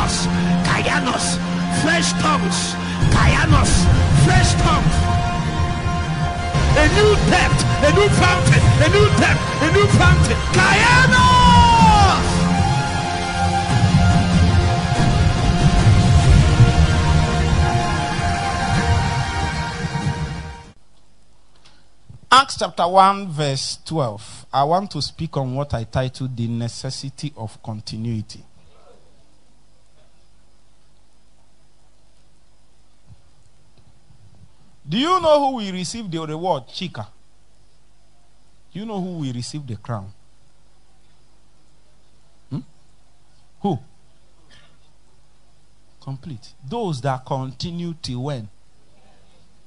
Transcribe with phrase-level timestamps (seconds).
[0.00, 0.28] Kainos,
[0.64, 1.38] Kainos,
[1.82, 2.74] fresh tongues,
[3.12, 3.84] Kainos,
[4.24, 4.96] fresh tongues.
[6.76, 10.36] A new depth, a new fountain, a new depth, a new fountain.
[10.56, 11.30] Kainos!
[22.32, 24.46] Acts chapter 1, verse 12.
[24.52, 28.44] I want to speak on what I titled The Necessity of Continuity.
[34.90, 36.64] Do you know who will receive the reward?
[36.66, 37.06] Chika.
[38.72, 40.12] Do you know who will receive the crown?
[42.50, 42.58] Hmm?
[43.62, 43.78] Who?
[46.02, 46.54] Complete.
[46.68, 48.48] Those that continue till when?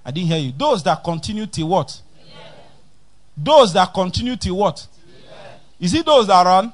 [0.05, 0.51] I didn't hear you.
[0.57, 2.01] Those that continue till what?
[3.37, 4.85] Those that continue till what?
[5.79, 6.73] Is it those that run?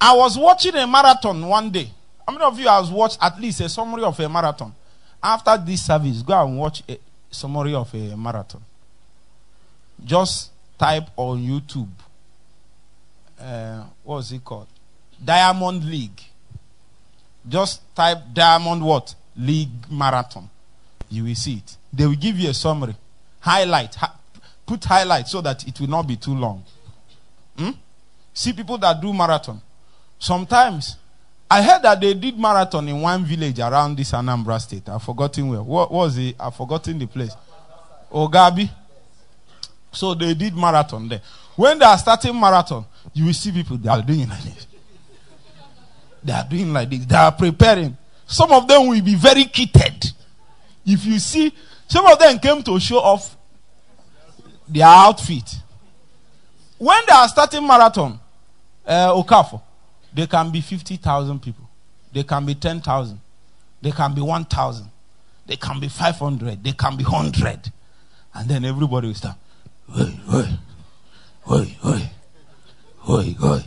[0.00, 1.90] I was watching a marathon one day.
[2.24, 4.72] How many of you have watched at least a summary of a marathon?
[5.22, 6.98] After this service, go and watch a
[7.30, 8.62] summary of a marathon.
[10.04, 11.88] Just type on YouTube.
[13.40, 14.68] Uh, what's it called?
[15.24, 16.20] Diamond League.
[17.48, 19.14] Just type Diamond what?
[19.36, 20.48] League Marathon.
[21.08, 21.76] You will see it.
[21.92, 22.94] They will give you a summary.
[23.40, 23.94] Highlight.
[23.94, 24.10] Hi-
[24.66, 26.62] put highlight so that it will not be too long.
[27.56, 27.70] Hmm?
[28.34, 29.60] See people that do marathon.
[30.18, 30.96] Sometimes
[31.50, 34.88] I heard that they did marathon in one village around this Anambra state.
[34.88, 35.62] I've forgotten where.
[35.62, 36.36] What was it?
[36.38, 37.34] I've forgotten the place.
[38.12, 38.68] Ogabi.
[39.90, 41.22] So they did marathon there.
[41.56, 44.66] When they are starting marathon, you will see people they are doing like this.
[46.22, 47.06] They are doing like this.
[47.06, 47.96] They are preparing.
[48.26, 50.12] Some of them will be very kitted.
[50.84, 51.52] If you see,
[51.86, 53.36] some of them came to show off
[54.68, 55.54] their outfit.
[56.76, 58.20] When they are starting marathon,
[58.86, 59.60] uh, Okafo,
[60.18, 61.68] they can be 50,000 people.
[62.12, 63.20] They can be 10,000.
[63.80, 64.90] They can be 1,000.
[65.46, 66.64] They can be 500.
[66.64, 67.70] They can be 100.
[68.34, 69.36] And then everybody will start,
[69.96, 70.48] oi, oi,
[71.48, 72.10] oi, oi,
[73.08, 73.64] oi, oi.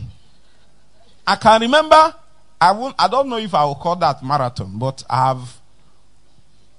[1.26, 2.14] I can remember,
[2.60, 5.58] I, won't, I don't know if I will call that marathon, but I have,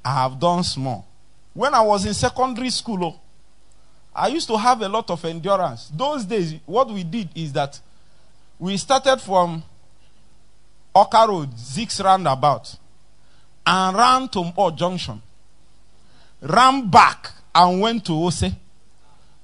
[0.06, 1.08] I have done small.
[1.52, 3.20] When I was in secondary school, oh,
[4.16, 5.92] I used to have a lot of endurance.
[5.96, 7.80] Those days, what we did is that
[8.64, 9.62] we started from
[10.96, 12.78] Awka Road, Zik's roundabout,
[13.68, 15.22] and ran to Mpo Junction,
[16.42, 18.54] ran back and went to Ose,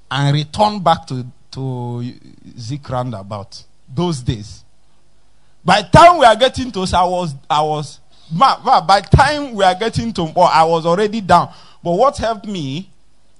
[0.09, 2.13] and returned back to, to
[2.57, 3.62] Zik roundabout.
[3.94, 4.63] Those days.
[5.66, 8.00] By the time we are getting to Ose, I was, I was,
[8.31, 11.53] by the time we are getting to Mpo, I was already down.
[11.84, 12.90] But what helped me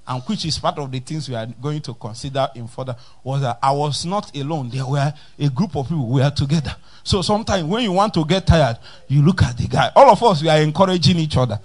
[0.10, 3.42] and which is part of the things we are going to consider in further, was
[3.42, 4.72] that I was not alone.
[4.72, 6.08] There were a group of people.
[6.08, 6.76] We were together.
[7.04, 9.92] So sometimes when you want to get tired, you look at the guy.
[9.96, 11.60] All of us, we are encouraging each other.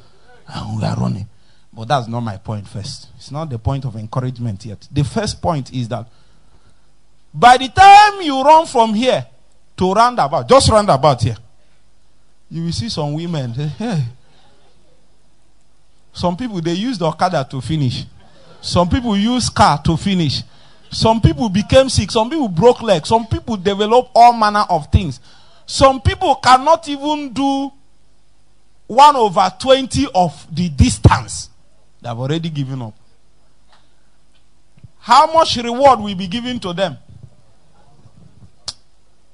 [0.46, 1.26] And we are running.
[1.72, 3.08] But that's not my point first.
[3.16, 4.86] It's not the point of encouragement yet.
[4.92, 6.06] The first point is that
[7.32, 9.26] by the time you run from here
[9.78, 11.36] to roundabout, just roundabout here,
[12.50, 13.52] you will see some women.
[13.54, 14.04] Hey.
[16.12, 18.04] Some people, they use the Okada to finish.
[18.64, 20.42] Some people use car to finish.
[20.90, 22.10] Some people became sick.
[22.10, 23.10] Some people broke legs.
[23.10, 25.20] Some people develop all manner of things.
[25.66, 27.70] Some people cannot even do
[28.86, 31.50] one over 20 of the distance.
[32.00, 32.94] They have already given up.
[34.98, 36.96] How much reward will be given to them?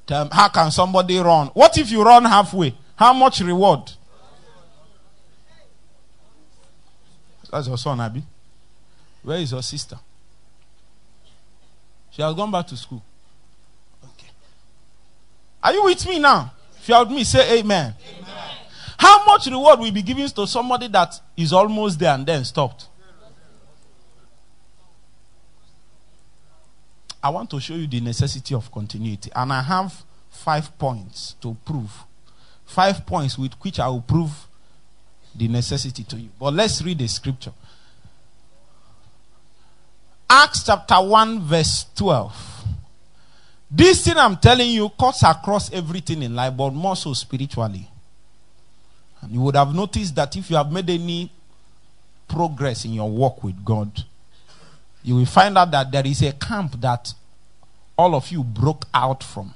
[0.08, 1.46] How can somebody run?
[1.48, 2.74] What if you run halfway?
[2.96, 3.92] How much reward?
[7.52, 8.24] That's your son, Abby.
[9.22, 9.98] Where is your sister?
[12.10, 13.02] She has gone back to school.
[14.02, 14.28] Okay.
[15.62, 16.52] Are you with me now?
[16.78, 17.94] If you are with me, say amen.
[18.98, 22.86] How much reward will be given to somebody that is almost there and then stopped?
[27.22, 29.30] I want to show you the necessity of continuity.
[29.34, 31.92] And I have five points to prove.
[32.64, 34.30] Five points with which I will prove
[35.34, 36.30] the necessity to you.
[36.38, 37.52] But let's read the scripture.
[40.32, 42.32] Acts chapter 1, verse 12.
[43.68, 47.88] This thing I'm telling you cuts across everything in life, but more so spiritually.
[49.22, 51.32] And you would have noticed that if you have made any
[52.28, 54.04] progress in your walk with God,
[55.02, 57.12] you will find out that there is a camp that
[57.98, 59.52] all of you broke out from.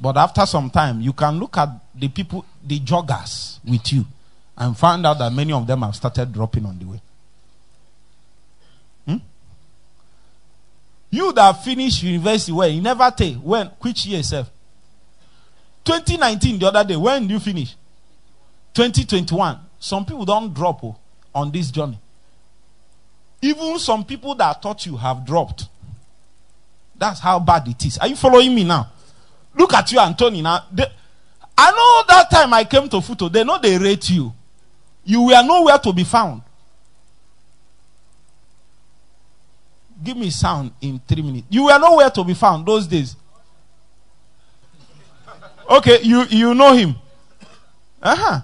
[0.00, 4.06] But after some time, you can look at the people, the joggers with you,
[4.56, 7.02] and find out that many of them have started dropping on the way.
[11.10, 14.50] You that finished university, when you never take when which year, self?
[15.84, 16.96] 2019 the other day.
[16.96, 17.74] When you finish?
[18.74, 19.58] 2021.
[19.78, 20.96] Some people don't drop oh,
[21.34, 21.98] on this journey.
[23.42, 25.68] Even some people that thought you have dropped.
[26.96, 27.98] That's how bad it is.
[27.98, 28.92] Are you following me now?
[29.54, 30.42] Look at you, Anthony.
[30.42, 30.84] Now, they,
[31.56, 34.32] I know that time I came to FUTO, they know they rate you.
[35.04, 36.42] You were nowhere to be found.
[40.02, 41.46] Give me sound in three minutes.
[41.50, 43.16] You were nowhere to be found those days.
[45.68, 46.96] Okay, you, you know him.
[48.02, 48.40] Uh huh.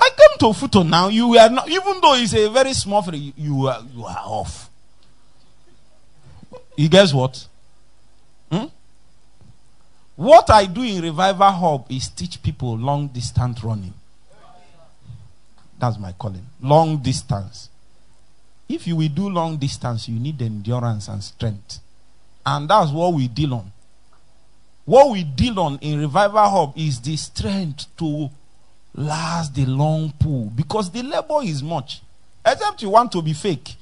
[0.00, 1.08] I came to FUTO now.
[1.08, 4.70] You are not, even though it's a very small free, you were you are off.
[6.76, 7.46] You guess what?
[8.50, 8.66] Hmm?
[10.16, 13.94] What I do in Revival Hub is teach people long distance running.
[15.78, 16.44] That's my calling.
[16.60, 17.69] Long distance.
[18.70, 21.80] If you will do long distance, you need endurance and strength.
[22.46, 23.72] And that's what we deal on.
[24.84, 28.30] What we deal on in Revival Hub is the strength to
[28.94, 32.00] last the long pull because the labor is much.
[32.46, 33.74] Except you want to be fake.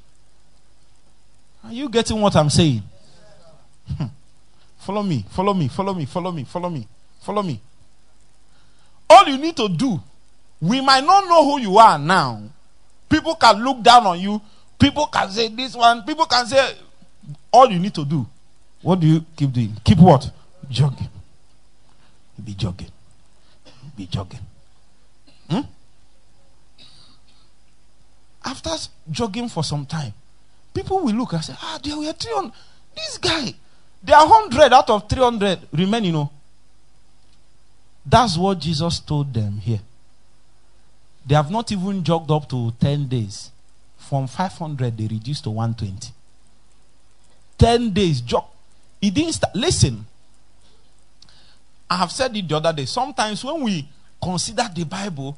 [1.65, 2.83] Are you getting what I'm saying?
[3.95, 4.07] Hmm.
[4.79, 6.89] follow me, follow me, follow me, follow me, follow me,
[7.21, 7.61] follow me.
[9.11, 10.01] All you need to do,
[10.63, 12.43] we might not know who you are now.
[13.07, 14.41] People can look down on you.
[14.79, 16.03] People can say this one.
[16.05, 16.77] People can say,
[17.53, 18.27] all you need to do.
[18.83, 19.77] What do you keep doing?
[19.85, 20.31] Keep what?
[20.71, 21.09] Jogging.
[22.45, 22.91] Be jogging.
[23.97, 24.41] Be jogging.
[25.51, 25.61] Hmm?
[28.45, 28.71] After
[29.11, 30.13] jogging for some time,
[30.73, 32.53] people will look and say, ah, there were 300.
[32.95, 33.53] This guy,
[34.03, 36.31] there are 100 out of 300 remain, you know.
[38.07, 39.81] That's what Jesus told them here.
[41.27, 43.51] They have not even jogged up to 10 days.
[44.09, 46.15] From 500, they reduced to 120.
[47.59, 48.45] 10 days jog.
[49.03, 49.55] He didn't start.
[49.55, 50.07] Listen,
[51.91, 52.87] I have said it the other day.
[52.87, 53.87] Sometimes when we
[54.23, 55.37] consider the Bible,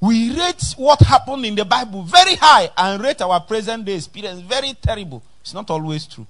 [0.00, 4.40] we rate what happened in the Bible very high and rate our present day experience
[4.40, 5.20] very terrible.
[5.40, 6.28] It's not always true.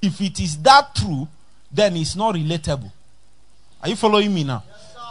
[0.00, 1.28] If it is that true,
[1.70, 2.90] then it's not relatable.
[3.80, 4.64] Are you following me now?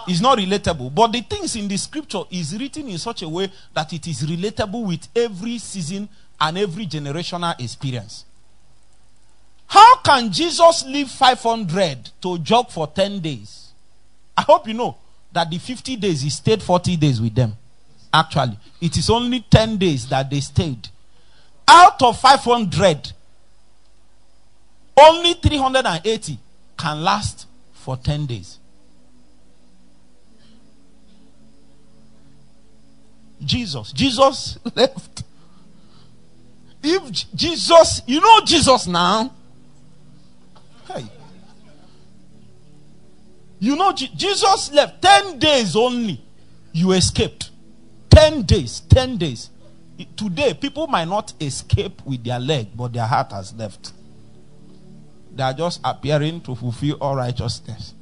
[0.07, 0.93] It's not relatable.
[0.93, 4.23] But the things in the scripture is written in such a way that it is
[4.23, 6.09] relatable with every season
[6.39, 8.25] and every generational experience.
[9.67, 13.69] How can Jesus leave 500 to jog for 10 days?
[14.35, 14.97] I hope you know
[15.31, 17.55] that the 50 days he stayed 40 days with them.
[18.13, 20.89] Actually, it is only 10 days that they stayed.
[21.67, 23.13] Out of 500,
[24.99, 26.37] only 380
[26.77, 28.57] can last for 10 days.
[33.43, 33.91] Jesus.
[33.91, 35.23] Jesus left.
[36.83, 39.33] If Jesus, you know Jesus now.
[40.87, 41.05] Hey.
[43.59, 46.19] You know, Jesus left 10 days only.
[46.71, 47.51] You escaped.
[48.09, 48.81] 10 days.
[48.89, 49.49] 10 days.
[50.15, 53.93] Today, people might not escape with their leg, but their heart has left.
[55.33, 57.93] They are just appearing to fulfill all righteousness.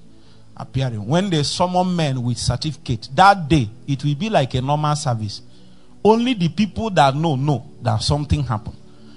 [0.59, 1.07] Appearing.
[1.07, 5.41] When they summon men with certificate, that day, it will be like a normal service.
[6.03, 8.75] Only the people that know, know that something happened.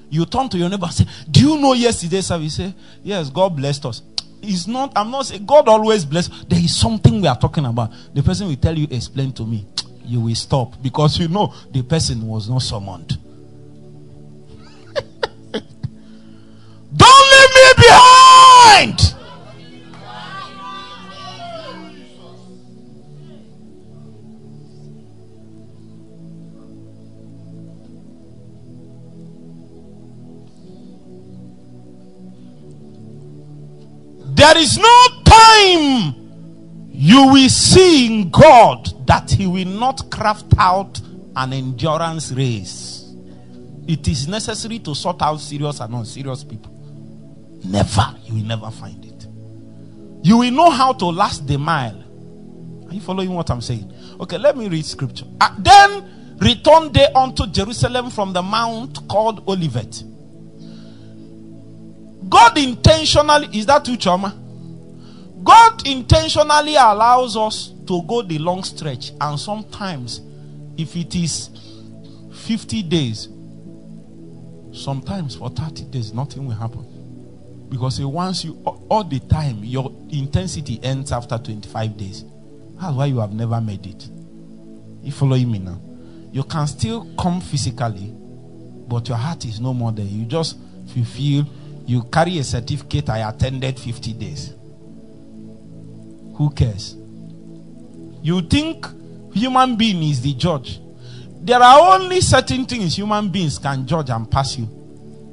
[0.08, 2.56] You turn to your neighbor and say, Do you know yesterday's service?
[2.56, 2.72] Say,
[3.02, 4.02] Yes, God blessed us.
[4.42, 6.28] It's not, I'm not saying God always bless.
[6.44, 7.92] There is something we are talking about.
[8.12, 9.66] The person will tell you, explain to me.
[10.04, 13.08] You will stop because you know the person was not summoned.
[16.94, 19.14] Don't leave me behind.
[34.42, 36.16] There is no time
[36.90, 41.00] you will see in God that He will not craft out
[41.36, 43.14] an endurance race.
[43.86, 46.72] It is necessary to sort out serious and unserious people.
[47.64, 48.16] Never.
[48.24, 49.28] You will never find it.
[50.26, 52.02] You will know how to last the mile.
[52.88, 53.92] Are you following what I'm saying?
[54.18, 55.26] Okay, let me read scripture.
[55.40, 60.02] Uh, then returned they unto Jerusalem from the mount called Olivet
[62.28, 64.38] God intentionally, is that too trauma?
[65.42, 70.20] God intentionally allows us to go the long stretch, and sometimes,
[70.76, 71.50] if it is
[72.32, 73.28] 50 days,
[74.72, 76.86] sometimes for 30 days, nothing will happen.
[77.68, 78.54] Because He wants you
[78.88, 82.24] all the time, your intensity ends after 25 days.
[82.80, 84.08] That's why you have never made it.
[85.02, 85.80] You following me now?
[86.32, 88.14] You can still come physically,
[88.88, 90.04] but your heart is no more there.
[90.04, 90.56] You just
[90.94, 91.46] you feel
[91.86, 94.54] you carry a certificate, I attended 50 days.
[96.36, 96.96] Who cares?
[98.22, 98.86] You think
[99.32, 100.80] human being is the judge.
[101.40, 104.68] There are only certain things human beings can judge and pass you.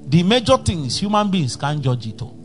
[0.07, 2.35] The major things human beings can't judge it all.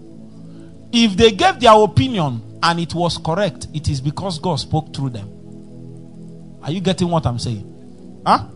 [0.93, 5.11] If they gave their opinion and it was correct, it is because God spoke through
[5.11, 5.31] them.
[6.63, 8.23] Are you getting what I'm saying?
[8.27, 8.47] Huh?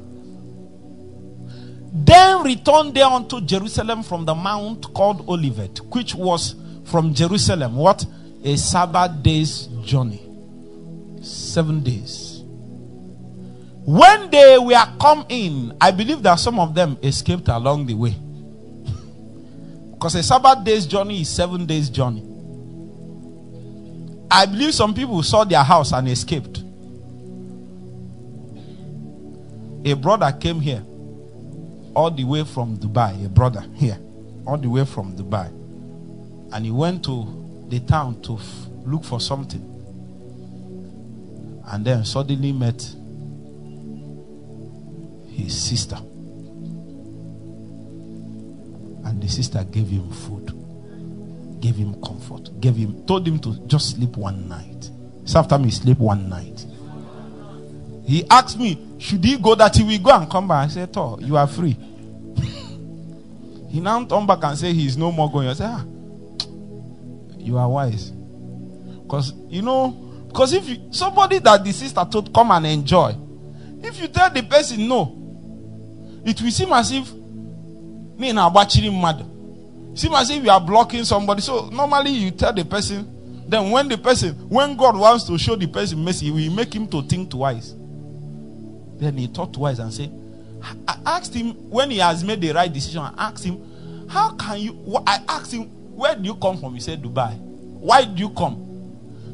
[2.04, 7.74] Then returned they unto Jerusalem from the mount called Olivet, which was from Jerusalem.
[7.74, 8.06] What?
[8.44, 10.22] A Sabbath day's journey.
[11.22, 12.42] Seven days.
[13.84, 18.14] When they were come in, I believe that some of them escaped along the way.
[19.92, 22.22] Because a Sabbath day's journey is seven days' journey.
[24.30, 26.62] I believe some people saw their house and escaped.
[29.84, 30.84] A brother came here
[31.98, 33.98] all the way from Dubai, a brother here,
[34.46, 35.48] all the way from Dubai.
[36.54, 39.60] And he went to the town to f- look for something.
[41.66, 42.80] And then suddenly met
[45.26, 45.96] his sister.
[49.04, 50.52] And the sister gave him food,
[51.60, 54.88] gave him comfort, gave him, told him to just sleep one night.
[55.24, 56.64] So after me, sleep one night.
[58.06, 60.66] He asked me, should he go that he will go and come back?
[60.66, 61.76] I said, Oh, you are free.
[63.68, 65.48] He now turned back and said he's no more going.
[65.48, 65.84] I said, ah,
[67.38, 68.10] you are wise.
[69.02, 69.90] Because you know,
[70.28, 73.14] because if you somebody that the sister told come and enjoy,
[73.82, 77.12] if you tell the person no, it will seem as if
[78.18, 79.24] me now watching mad.
[79.94, 81.40] Seem as if you are blocking somebody.
[81.40, 85.56] So normally you tell the person, then when the person, when God wants to show
[85.56, 87.74] the person mercy, he will make him to think twice.
[88.98, 90.10] Then he thought twice and said,
[90.86, 93.02] I asked him when he has made the right decision.
[93.02, 95.02] I asked him, How can you?
[95.06, 95.64] I asked him,
[95.96, 96.74] Where do you come from?
[96.74, 97.36] He said, Dubai.
[97.38, 98.64] Why do you come?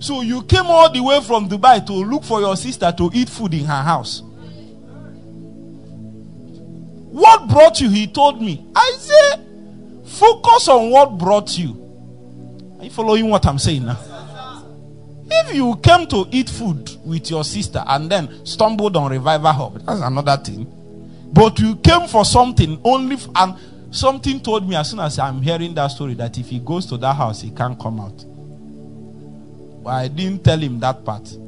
[0.00, 3.28] So you came all the way from Dubai to look for your sister to eat
[3.28, 4.22] food in her house.
[7.14, 7.88] What brought you?
[7.90, 8.66] He told me.
[8.74, 9.46] I said,
[10.04, 12.76] Focus on what brought you.
[12.78, 13.98] Are you following what I'm saying now?
[15.30, 19.74] If you came to eat food with your sister and then stumbled on Revival Hub,
[19.86, 20.70] that's another thing.
[21.34, 23.56] But you came for something only, f- and
[23.90, 26.96] something told me as soon as I'm hearing that story that if he goes to
[26.98, 28.24] that house, he can't come out.
[29.82, 31.28] But I didn't tell him that part.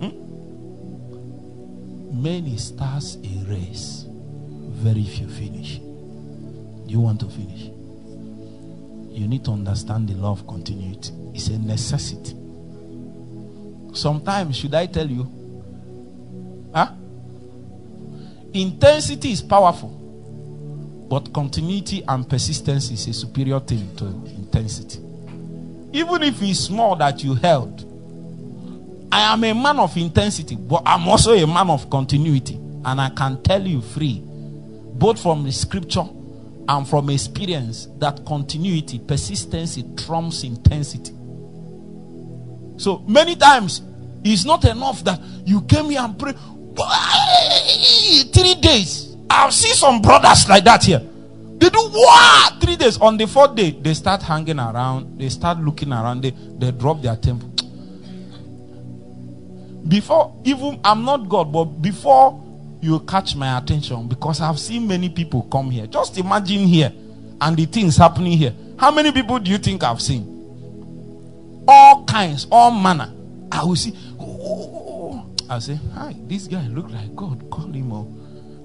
[0.00, 0.12] Hmm?
[2.22, 5.80] Many starts a race, very few finish.
[6.86, 7.70] You want to finish?
[9.18, 11.10] you need to understand the law of continuity.
[11.34, 12.37] It's a necessity.
[13.98, 15.28] Sometimes, should I tell you?
[16.72, 16.92] Huh?
[18.54, 19.88] Intensity is powerful,
[21.10, 25.00] but continuity and persistence is a superior thing to intensity.
[25.92, 27.84] Even if it's small that you held,
[29.10, 32.54] I am a man of intensity, but I'm also a man of continuity.
[32.84, 36.06] And I can tell you free, both from the scripture
[36.68, 41.14] and from experience that continuity, persistency trumps intensity.
[42.76, 43.82] So many times
[44.24, 46.32] it's not enough that you came here and pray
[48.32, 49.16] three days.
[49.30, 51.00] I've seen some brothers like that here.
[51.58, 52.98] They do what three days.
[52.98, 57.02] On the fourth day, they start hanging around, they start looking around, they, they drop
[57.02, 57.48] their temple.
[59.86, 62.44] Before even I'm not God, but before
[62.80, 65.86] you catch my attention because I've seen many people come here.
[65.86, 66.92] Just imagine here
[67.40, 68.54] and the things happening here.
[68.78, 71.64] How many people do you think I've seen?
[71.66, 73.12] All kinds, all manner.
[73.50, 73.96] I will see.
[74.50, 77.50] Oh, I say, hi, this guy look like God.
[77.50, 78.06] Call him up.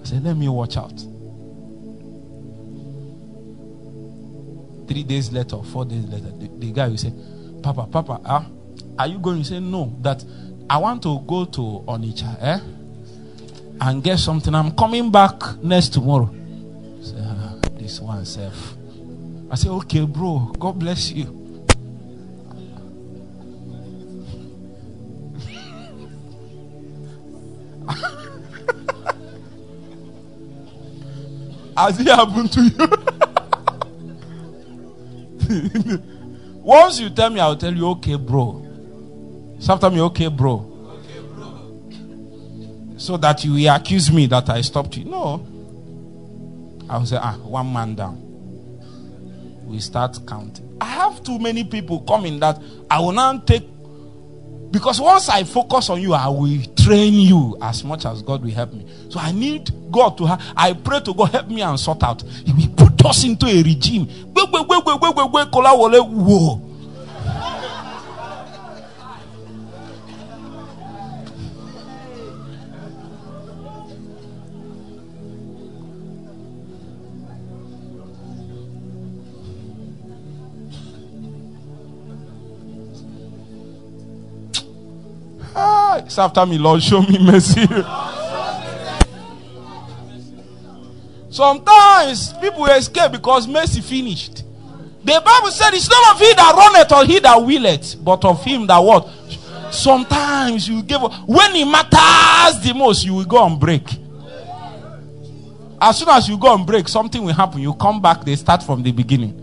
[0.01, 0.97] I say, let me watch out.
[4.87, 7.13] Three days later, four days later, the, the guy will say,
[7.61, 8.45] Papa, Papa, ah,
[8.97, 9.39] are you going?
[9.39, 10.23] to say, no, that
[10.69, 12.59] I want to go to Onitsha, eh?
[13.81, 14.53] and get something.
[14.55, 16.33] I'm coming back next tomorrow.
[17.01, 18.75] Say, ah, this one self.
[19.51, 20.53] I say, okay, bro.
[20.57, 21.42] God bless you.
[31.77, 32.61] Has it happened to
[35.89, 36.03] you?
[36.61, 38.61] Once you tell me, I'll tell you, okay, bro.
[39.67, 40.73] After me, okay, bro
[43.03, 45.03] so that you will accuse me that I stopped you.
[45.03, 45.45] No.
[46.89, 48.17] I will say, ah, one man down.
[49.65, 50.77] We start counting.
[50.79, 53.72] I have too many people coming that I will not take
[54.73, 58.49] because once I focus on you, I will train you as much as God will
[58.49, 58.83] help me.
[59.07, 60.25] So I need God to
[60.57, 62.23] I pray to God, help me and sort out.
[62.23, 64.07] He will put us into a regime.
[64.33, 64.49] Wait,
[85.99, 86.81] it's after me, Lord.
[86.81, 87.65] Show me mercy.
[91.29, 94.43] Sometimes people escape because mercy finished.
[95.03, 98.43] The Bible said it's not of he that runneth or he that willeth, but of
[98.43, 99.09] him that what.
[99.71, 103.83] Sometimes you give when it matters the most, you will go and break.
[105.81, 107.59] As soon as you go and break, something will happen.
[107.59, 109.39] You come back, they start from the beginning.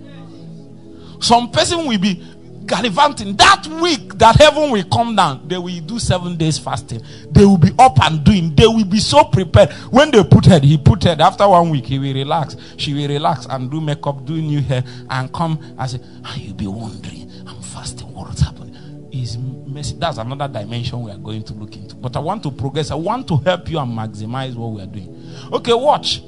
[1.20, 2.24] Some person will be
[2.70, 3.34] gallivanting.
[3.36, 7.02] That week that heaven will come down they will do seven days fasting.
[7.30, 8.54] They will be up and doing.
[8.54, 9.72] They will be so prepared.
[9.90, 11.20] When they put head he put head.
[11.20, 12.56] After one week he will relax.
[12.76, 16.54] She will relax and do makeup do new hair and come and say and you'll
[16.54, 17.30] be wondering.
[17.46, 18.14] I'm fasting.
[18.14, 19.08] What's happening?
[19.12, 21.96] Is messy that's another dimension we are going to look into.
[21.96, 22.92] But i want to progress.
[22.92, 25.34] I want to help you and maximize what we are doing.
[25.52, 26.22] Okay watch.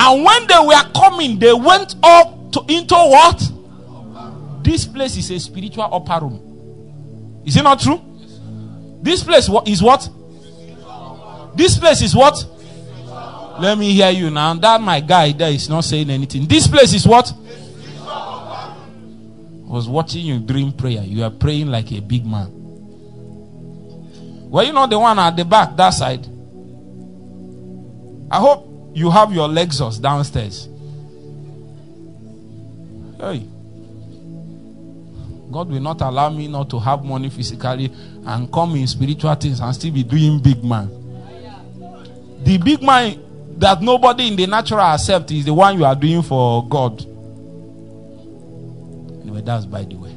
[0.00, 3.50] And when they were coming they went up to into what
[4.64, 7.42] this place is a spiritual upper room.
[7.44, 8.00] Is it not true?
[9.02, 10.08] This place is what?
[11.54, 12.42] This place is what?
[13.60, 14.54] Let me hear you now.
[14.54, 16.46] That my guy there is not saying anything.
[16.46, 17.30] This place is what?
[18.08, 18.74] I
[19.66, 21.02] was watching you during prayer.
[21.02, 22.50] You are praying like a big man.
[24.50, 26.26] Were you not the one at the back, that side?
[28.30, 30.68] I hope you have your Lexus downstairs.
[33.20, 33.48] Hey.
[35.50, 37.92] God will not allow me not to have money physically
[38.26, 40.88] and come in spiritual things and still be doing big man.
[42.42, 43.20] The big man
[43.58, 47.02] that nobody in the natural accept is the one you are doing for God.
[49.22, 50.10] Anyway, that's by the way.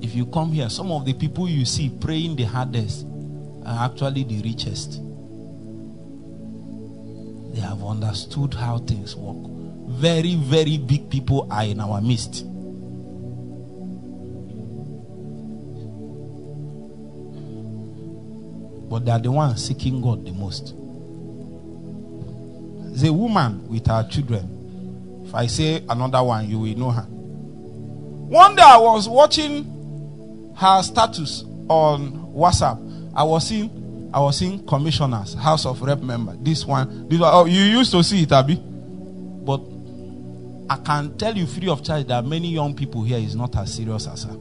[0.00, 3.06] If you come here, some of the people you see praying the hardest
[3.64, 5.00] are actually the richest.
[7.52, 9.36] They have understood how things work.
[9.88, 12.44] Very, very big people are in our midst.
[18.88, 20.74] But they are the ones seeking God the most.
[23.04, 25.22] A woman with her children.
[25.26, 27.02] If I say another one, you will know her.
[27.02, 33.12] One day I was watching her status on WhatsApp.
[33.14, 36.36] I was seeing, I was seeing commissioners, House of Rep member.
[36.40, 37.30] This one, this one.
[37.34, 38.56] Oh, you used to see it, Abby.
[38.56, 39.60] But
[40.70, 43.74] I can tell you free of charge that many young people here is not as
[43.74, 44.32] serious as her.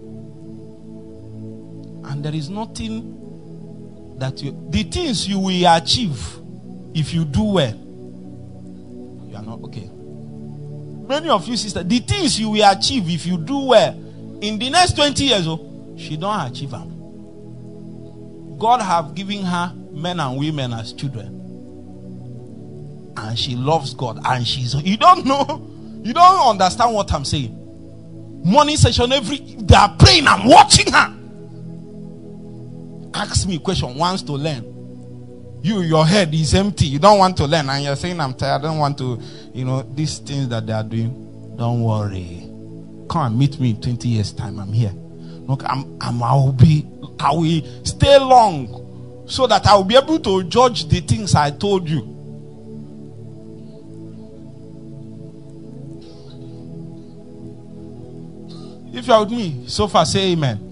[2.06, 3.25] And there is nothing
[4.18, 6.38] that you, the things you will achieve
[6.94, 7.76] if you do well,
[9.28, 9.90] you are not okay.
[11.08, 13.94] Many of you sister, the things you will achieve if you do well
[14.42, 16.92] in the next 20 years, oh, she don't achieve them.
[18.58, 21.42] God have given her men and women as children.
[23.18, 24.20] And she loves God.
[24.26, 27.62] And she's you don't know, you don't understand what I'm saying.
[28.44, 31.14] Morning session every they are praying, I'm watching her
[33.16, 34.72] ask me question, wants to learn.
[35.64, 36.86] You, your head is empty.
[36.86, 38.60] You don't want to learn, and you're saying, I'm tired.
[38.60, 39.20] I don't want to,
[39.54, 41.56] you know, these things that they are doing.
[41.58, 42.42] Don't worry.
[43.10, 44.60] Come and meet me in 20 years' time.
[44.60, 44.92] I'm here.
[45.48, 46.86] Look, I'm, I'm, I will be,
[47.20, 51.52] I will stay long so that I will be able to judge the things I
[51.52, 52.12] told you.
[58.94, 60.65] If you're with me, so far say amen.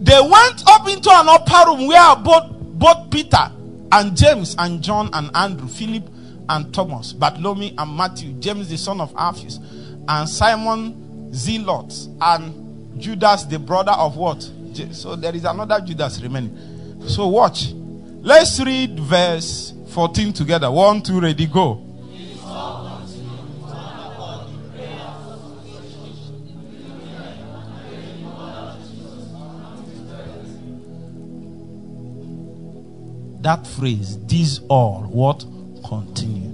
[0.00, 3.50] They went up into an upper room where both, both Peter
[3.92, 6.08] and James and John and Andrew, Philip
[6.48, 9.58] and Thomas, Bartholomew and Matthew, James the son of Alphaeus,
[10.08, 14.48] and Simon Zealot, and Judas the brother of what?
[14.92, 16.98] So there is another Judas remaining.
[17.08, 17.72] So watch.
[18.20, 20.70] Let's read verse 14 together.
[20.70, 21.85] One, two, ready, go.
[33.46, 35.38] That phrase, these all, what?
[35.86, 36.50] Continue.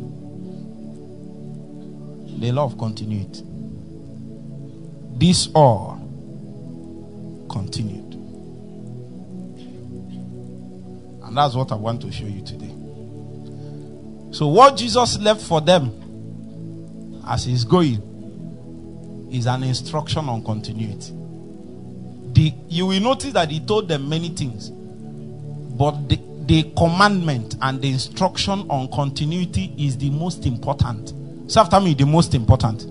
[2.39, 3.43] The of continuity.
[5.17, 5.97] This all
[7.51, 8.13] continued.
[11.25, 12.75] And that's what I want to show you today.
[14.33, 21.11] So, what Jesus left for them as he's going is an instruction on continuity.
[22.35, 27.81] The, you will notice that he told them many things, but the, the commandment and
[27.81, 31.15] the instruction on continuity is the most important.
[31.51, 32.83] So after me, the most important.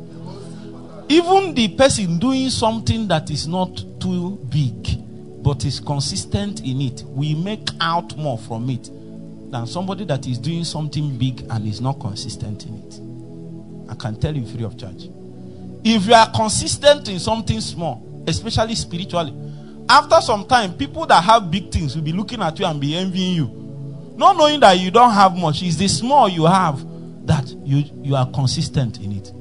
[1.08, 7.04] Even the person doing something that is not too big but is consistent in it,
[7.04, 8.90] we make out more from it
[9.52, 13.92] than somebody that is doing something big and is not consistent in it.
[13.92, 15.08] I can tell you free of charge.
[15.84, 19.36] If you are consistent in something small, especially spiritually,
[19.92, 22.96] after some time, people that have big things will be looking at you and be
[22.96, 24.14] envying you.
[24.16, 25.62] Not knowing that you don't have much.
[25.62, 26.80] It's the small you have
[27.28, 29.32] that you, you are consistent in it.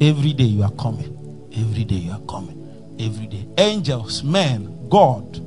[0.00, 1.48] Every day you are coming.
[1.56, 2.96] Every day you are coming.
[2.98, 3.46] Every day.
[3.56, 5.40] Angels, men, God,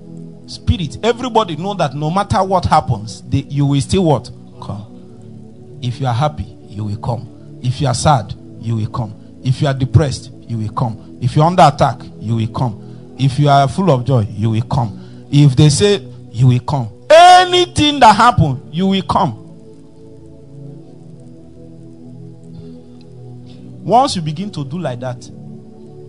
[0.50, 4.30] spirit, everybody know that no matter what happens, they, you will still what?
[4.62, 5.80] Come.
[5.82, 7.60] If you are happy, you will come.
[7.62, 9.14] If you are sad, you will come.
[9.44, 11.20] If you are depressed, you will come.
[11.22, 12.85] If you're under attack, you will come.
[13.18, 15.28] If you are full of joy, you will come.
[15.32, 15.98] If they say
[16.32, 19.42] you will come, anything that happen, you will come.
[23.84, 25.30] Once you begin to do like that,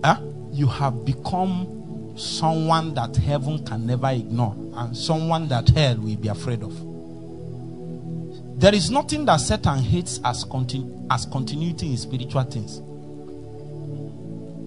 [0.05, 0.17] eh,
[0.53, 6.29] you have become someone that heaven can never ignore and someone that hell will be
[6.29, 6.73] afraid of.
[8.59, 12.81] There is nothing that Satan hates as, continu- as continuity in spiritual things.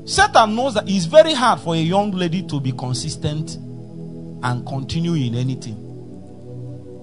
[0.10, 3.58] Satan knows that it's very hard for a young lady to be consistent
[4.42, 5.76] and continue in anything.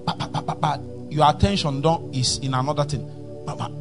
[0.04, 3.08] But, but, but, but your attention don't, is in another thing.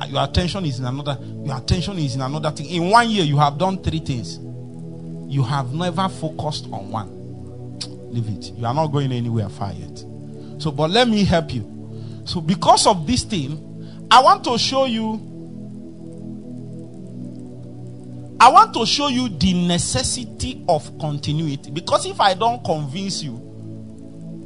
[0.09, 1.17] Your attention is in another.
[1.43, 2.67] Your attention is in another thing.
[2.67, 4.38] In one year, you have done three things.
[5.33, 7.79] You have never focused on one.
[8.13, 8.51] Leave it.
[8.55, 10.05] You are not going anywhere far yet.
[10.59, 12.21] So, but let me help you.
[12.25, 15.35] So, because of this thing, I want to show you
[18.45, 21.71] I want to show you the necessity of continuity.
[21.71, 23.41] Because if I don't convince you,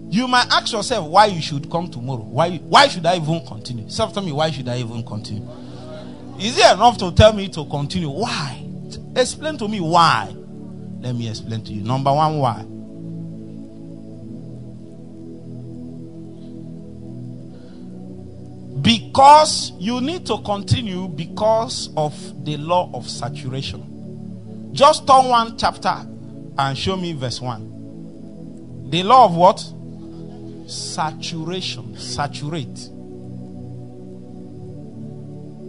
[0.09, 2.23] you might ask yourself why you should come tomorrow.
[2.23, 3.89] Why, why should I even continue?
[3.89, 5.45] Self tell me, why should I even continue?
[6.39, 8.09] Is it enough to tell me to continue?
[8.09, 8.65] Why?
[9.17, 10.33] Explain to me why.
[11.01, 11.83] Let me explain to you.
[11.83, 12.65] Number one, why?
[19.09, 22.13] Because you need to continue because of
[22.45, 24.69] the law of saturation.
[24.71, 26.05] Just turn one chapter
[26.57, 28.89] and show me verse 1.
[28.91, 29.59] The law of what?
[30.69, 31.97] Saturation.
[31.97, 32.77] Saturate.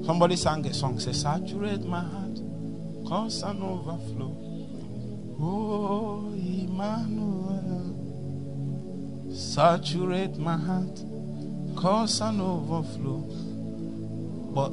[0.04, 1.00] Somebody sang a song.
[1.00, 2.38] Say, saturate my heart.
[3.08, 4.36] Cause an overflow.
[5.40, 7.96] Oh, Emmanuel.
[9.34, 11.09] Saturate my heart
[11.80, 13.24] cause an overflow.
[14.52, 14.72] But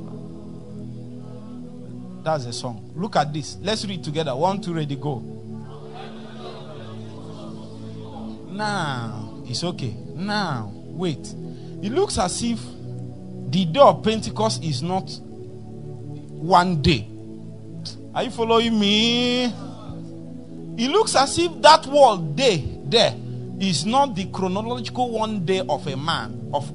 [2.24, 2.92] that's a song.
[2.96, 3.58] Look at this.
[3.62, 4.36] Let's read together.
[4.36, 5.20] One, two, ready, go.
[8.50, 9.96] Now, it's okay.
[10.16, 11.34] Now, wait.
[11.82, 12.60] It looks as if
[13.50, 17.08] the day of Pentecost is not one day.
[18.14, 19.46] Are you following me?
[20.78, 23.16] It looks as if that word day there
[23.60, 26.70] is not the chronological one day of a man, of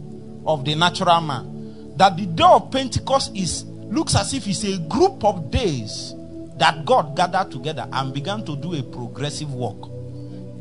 [0.47, 1.95] of the natural man.
[1.97, 6.15] That the day of Pentecost is looks as if it's a group of days
[6.57, 9.77] that God gathered together and began to do a progressive work.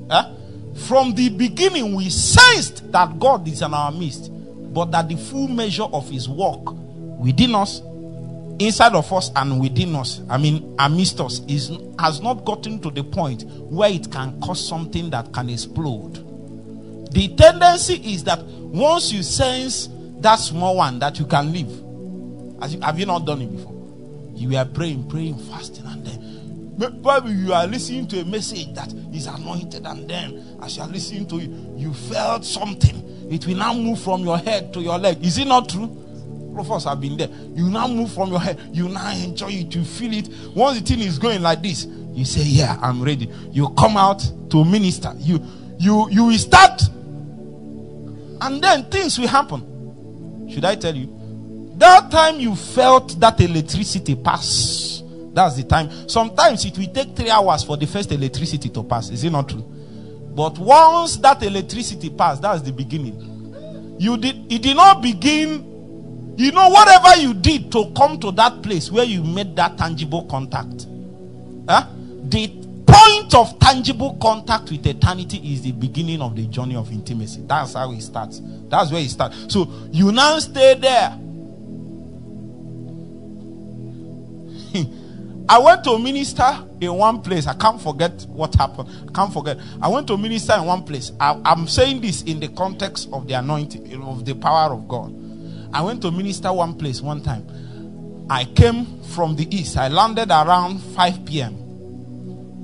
[0.09, 0.23] Eh?
[0.87, 4.31] From the beginning, we sensed that God is in our midst,
[4.73, 6.61] but that the full measure of his work
[7.19, 7.81] within us,
[8.59, 12.89] inside of us, and within us, I mean, amidst us, is has not gotten to
[12.89, 16.25] the point where it can cause something that can explode.
[17.11, 21.51] The tendency is that once you sense that small one that you can
[22.61, 23.75] as you, have you not done it before?
[24.35, 28.93] You are praying, praying, fasting, and then probably you are listening to a message that
[29.13, 33.29] is anointed, and then as you are listening to it, you felt something.
[33.31, 35.23] It will now move from your head to your leg.
[35.23, 35.97] Is it not true?
[36.53, 37.29] All of us have been there.
[37.53, 38.59] You now move from your head.
[38.71, 39.73] You now enjoy it.
[39.73, 40.29] You feel it.
[40.55, 44.19] Once the thing is going like this, you say, "Yeah, I'm ready." You come out
[44.49, 45.13] to minister.
[45.17, 45.43] You,
[45.77, 46.81] you, you will start
[48.41, 50.49] and then things will happen.
[50.51, 51.73] Should I tell you?
[51.77, 55.03] That time you felt that electricity pass.
[55.33, 55.89] That's the time.
[56.09, 59.09] Sometimes it will take three hours for the first electricity to pass.
[59.09, 59.61] Is it not true?
[60.35, 63.95] But once that electricity passed, that's the beginning.
[63.99, 65.69] You did it did not begin.
[66.37, 70.23] You know, whatever you did to come to that place where you made that tangible
[70.25, 70.87] contact.
[71.67, 71.87] Huh?
[72.23, 77.43] The point of tangible contact with eternity is the beginning of the journey of intimacy.
[77.45, 78.41] That's how it starts.
[78.43, 79.53] That's where it starts.
[79.53, 81.17] So you now stay there.
[85.49, 87.47] I went to minister in one place.
[87.47, 88.89] I can't forget what happened.
[89.09, 89.57] I can't forget.
[89.81, 91.11] I went to minister in one place.
[91.19, 95.13] I, am saying this in the context of the anointing, of the power of God.
[95.73, 97.45] I went to minister one place one time.
[98.29, 99.77] I came from the east.
[99.77, 101.60] I landed around 5 p.m.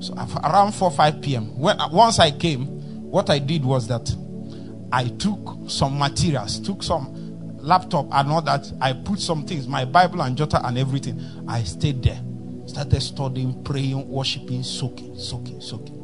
[0.00, 1.58] So around 4 5 p.m.
[1.58, 2.66] When uh, once I came,
[3.10, 4.14] what I did was that
[4.92, 8.70] I took some materials, took some laptop and all that.
[8.80, 11.20] I put some things, my Bible and jotter and everything.
[11.48, 12.20] I stayed there,
[12.66, 15.96] started studying, praying, worshiping, soaking, soaking, soaking.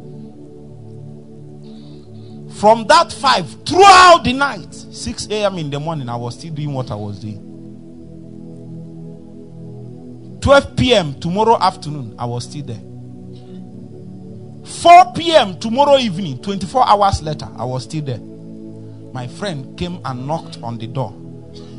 [2.55, 5.59] From that five throughout the night, 6 a.m.
[5.59, 7.51] in the morning, I was still doing what I was doing.
[10.41, 11.15] 12 p.m.
[11.21, 12.94] tomorrow afternoon, I was still there.
[14.65, 15.59] 4 p.m.
[15.59, 18.21] tomorrow evening, 24 hours later, I was still there
[19.15, 21.11] my friend came and knocked on the door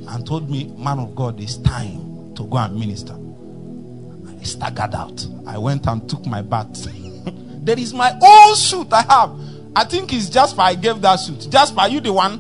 [0.08, 3.14] and told me, Man of God, it's time to go and minister.
[3.14, 5.28] I staggered out.
[5.46, 6.88] I went and took my bath.
[7.66, 9.38] there is my old suit I have.
[9.76, 11.48] I think it's Jasper I gave that suit.
[11.52, 12.38] Jasper, you the one?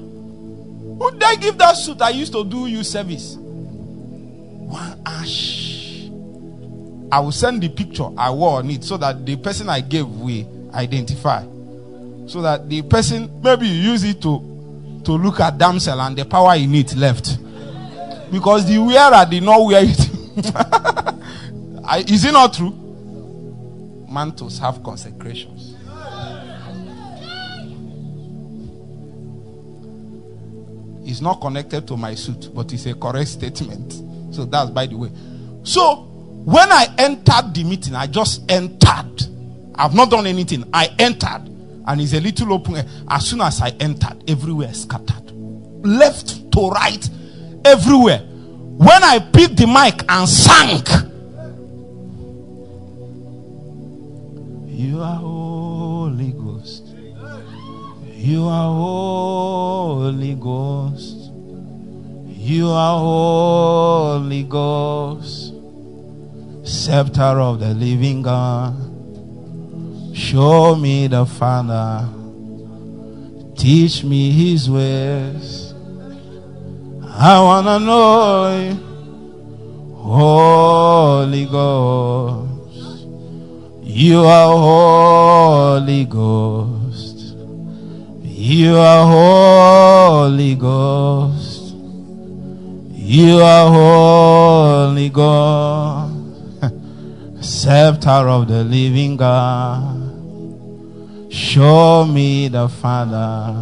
[0.97, 2.01] Who did I give that suit?
[2.01, 3.35] I used to do you service.
[3.35, 5.64] One ash.
[7.11, 10.07] I will send the picture I wore on it so that the person I gave
[10.07, 11.43] will identify.
[12.27, 14.55] So that the person, maybe use it to
[15.05, 17.37] to look at damsel and the power in it left.
[18.31, 19.99] Because the wearer did not wear it.
[22.11, 22.71] Is it not true?
[24.09, 25.75] Mantles have consecrations.
[31.07, 33.93] It's not connected to my suit, but it's a correct statement.
[34.33, 35.11] So that's by the way.
[35.63, 36.14] So
[36.45, 39.27] when I entered the meeting, I just entered.
[39.75, 40.63] I've not done anything.
[40.73, 41.49] I entered
[41.87, 42.75] and it's a little open.
[43.07, 45.31] As soon as I entered, everywhere scattered,
[45.85, 47.09] left to right,
[47.63, 48.19] everywhere.
[48.19, 50.83] When I picked the mic and sang,
[54.67, 56.87] you are Holy Ghost.
[58.11, 61.31] You are Holy Ghost.
[62.27, 65.44] You are Holy Ghost.
[66.65, 68.73] Scepter of the living God.
[70.15, 72.09] Show me the Father.
[73.55, 75.73] Teach me his ways.
[77.03, 78.85] I want to know you.
[79.95, 83.05] Holy Ghost.
[83.83, 87.35] You are Holy Ghost.
[88.23, 91.75] You are Holy Ghost.
[92.93, 96.14] You are Holy Ghost.
[97.45, 100.01] Scepter of the living God.
[101.31, 103.55] Show me the Father.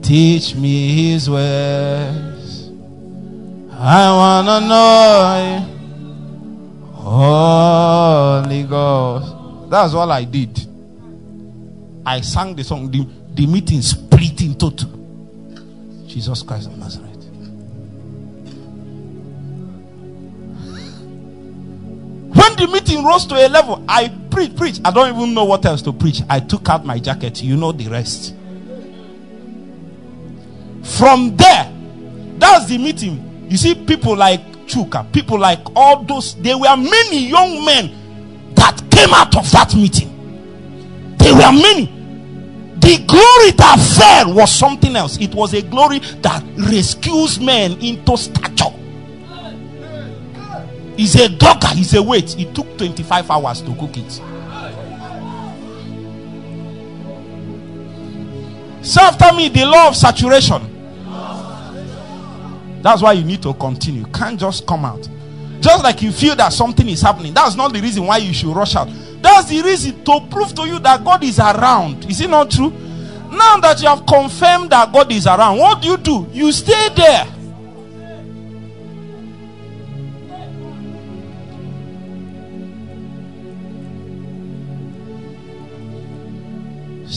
[0.00, 2.70] Teach me his ways.
[3.70, 5.72] I want to know.
[6.94, 9.70] Holy Ghost.
[9.70, 10.58] That's all I did.
[12.06, 12.90] I sang the song.
[12.90, 14.88] The, the meeting split in total.
[16.06, 17.05] Jesus Christ of Nazareth.
[22.56, 24.80] The meeting rose to a level, I preach, preach.
[24.84, 26.22] I don't even know what else to preach.
[26.28, 27.42] I took out my jacket.
[27.42, 28.34] You know the rest.
[30.96, 31.70] From there,
[32.38, 33.46] that's the meeting.
[33.50, 38.82] You see, people like Chuka, people like all those, there were many young men that
[38.90, 41.16] came out of that meeting.
[41.18, 41.86] There were many.
[42.76, 45.18] The glory that fell was something else.
[45.20, 48.72] It was a glory that rescues men into stature.
[50.96, 52.38] He's a dogger, he's a weight.
[52.38, 54.20] It took 25 hours to cook it.
[58.82, 60.72] So after me, the law of saturation.
[62.82, 64.02] That's why you need to continue.
[64.02, 65.08] You can't just come out.
[65.60, 67.34] Just like you feel that something is happening.
[67.34, 68.88] That's not the reason why you should rush out.
[69.20, 72.08] That's the reason to prove to you that God is around.
[72.08, 72.70] Is it not true?
[73.30, 76.28] Now that you have confirmed that God is around, what do you do?
[76.32, 77.26] You stay there.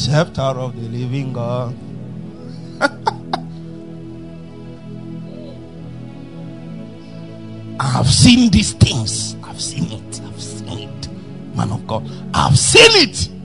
[0.10, 1.76] Scepter of the living God.
[7.80, 9.36] I've seen these things.
[9.44, 10.22] I've seen it.
[10.26, 11.08] I've seen it.
[11.56, 12.10] Man of God.
[12.34, 13.28] I've seen it.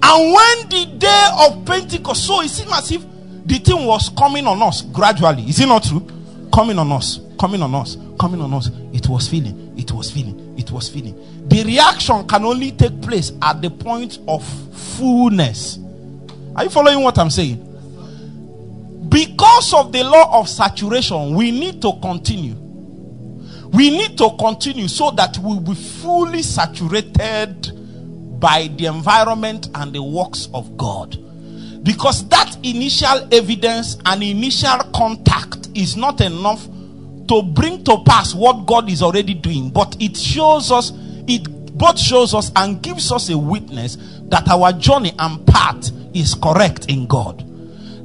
[0.00, 3.04] and when the day of Pentecost, so it seemed as if
[3.46, 5.42] the thing was coming on us gradually.
[5.42, 6.06] Is it not true?
[6.54, 8.70] Coming on us, coming on us, coming on us.
[8.92, 11.16] It was feeling, it was feeling, it was feeling.
[11.48, 14.44] The reaction can only take place at the point of
[14.96, 15.78] fullness.
[16.54, 17.64] Are you following what I'm saying?
[19.08, 22.54] Because of the law of saturation, we need to continue.
[23.72, 27.72] We need to continue so that we'll be fully saturated
[28.40, 31.16] by the environment and the works of God.
[31.84, 36.66] Because that initial evidence and initial contact is not enough
[37.28, 40.92] to bring to pass what God is already doing, but it shows us,
[41.26, 41.44] it
[41.76, 46.86] both shows us and gives us a witness that our journey and path is correct
[46.86, 47.44] in God.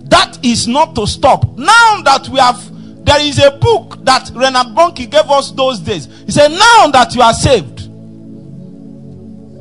[0.09, 1.57] That is not to stop.
[1.57, 6.05] Now that we have, there is a book that Reinhard Bonnke gave us those days.
[6.25, 7.89] He said, Now that you are saved,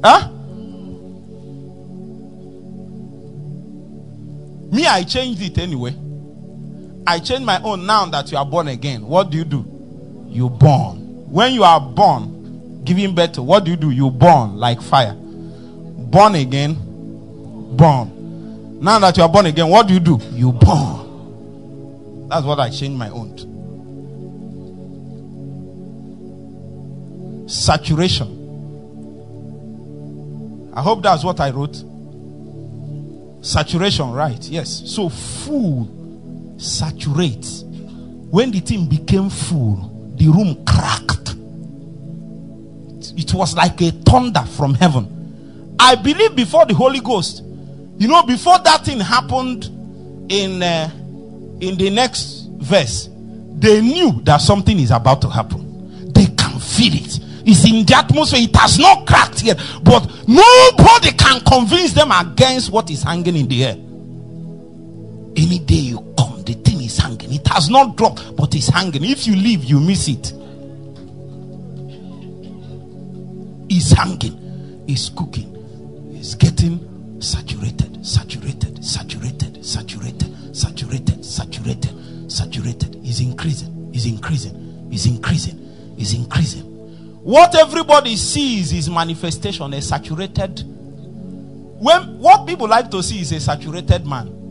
[0.04, 0.28] huh?
[4.72, 5.94] Me, I changed it anyway.
[7.06, 9.06] I change my own now that you are born again.
[9.06, 9.64] What do you do?
[10.28, 10.98] You born.
[11.30, 13.90] When you are born, giving birth to, what do you do?
[13.90, 15.14] You born like fire.
[15.14, 16.74] Born again,
[17.76, 18.80] born.
[18.80, 20.18] Now that you are born again, what do you do?
[20.32, 22.28] You born.
[22.28, 23.38] That's what I changed my own.
[27.48, 28.38] Saturation.
[30.74, 31.84] I hope that's what I wrote.
[33.44, 34.42] Saturation, right?
[34.48, 34.82] Yes.
[34.86, 36.01] So full
[36.62, 37.64] saturates.
[37.64, 41.34] When the thing became full, the room cracked.
[43.18, 45.76] It was like a thunder from heaven.
[45.78, 47.42] I believe before the Holy Ghost,
[47.98, 49.66] you know, before that thing happened
[50.30, 50.90] in uh,
[51.60, 53.08] in the next verse,
[53.58, 56.12] they knew that something is about to happen.
[56.12, 57.20] They can feel it.
[57.44, 58.40] It's in the atmosphere.
[58.42, 63.48] It has not cracked yet, but nobody can convince them against what is hanging in
[63.48, 63.76] the air.
[65.34, 66.11] Any day you
[67.32, 69.04] It has not dropped, but it's hanging.
[69.04, 70.32] If you leave, you miss it.
[73.74, 75.48] It's hanging, it's cooking,
[76.14, 82.96] it's getting saturated, saturated, saturated, saturated, saturated, saturated, saturated.
[83.02, 85.58] Is increasing, is increasing, is increasing,
[85.98, 86.64] is increasing.
[87.22, 90.62] What everybody sees is manifestation, a saturated.
[91.80, 94.41] When what people like to see is a saturated man.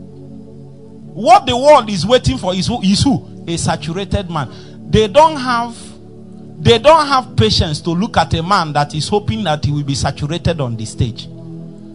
[1.14, 3.44] What the world is waiting for is who is who?
[3.46, 4.90] A saturated man.
[4.90, 5.76] They don't have
[6.62, 9.82] they don't have patience to look at a man that is hoping that he will
[9.82, 11.28] be saturated on the stage.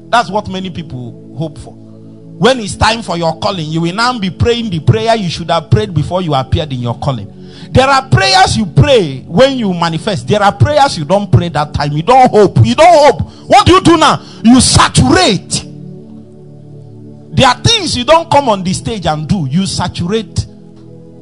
[0.10, 1.74] That's what many people hope for.
[1.74, 5.50] When it's time for your calling, you will now be praying the prayer you should
[5.50, 7.34] have prayed before you appeared in your calling.
[7.72, 10.28] There are prayers you pray when you manifest.
[10.28, 11.94] There are prayers you don't pray that time.
[11.94, 12.58] You don't hope.
[12.64, 13.22] You don't hope.
[13.48, 14.22] What do you do now?
[14.44, 15.64] You saturate.
[17.38, 19.46] There are things you don't come on the stage and do.
[19.48, 20.48] You saturate.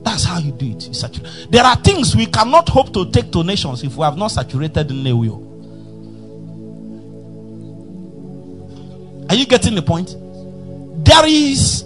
[0.01, 0.87] That's how you do it.
[0.87, 1.47] You saturate.
[1.49, 4.89] There are things we cannot hope to take to nations if we have not saturated
[4.91, 5.41] in the wheel.
[9.29, 10.15] Are you getting the point?
[11.03, 11.83] There is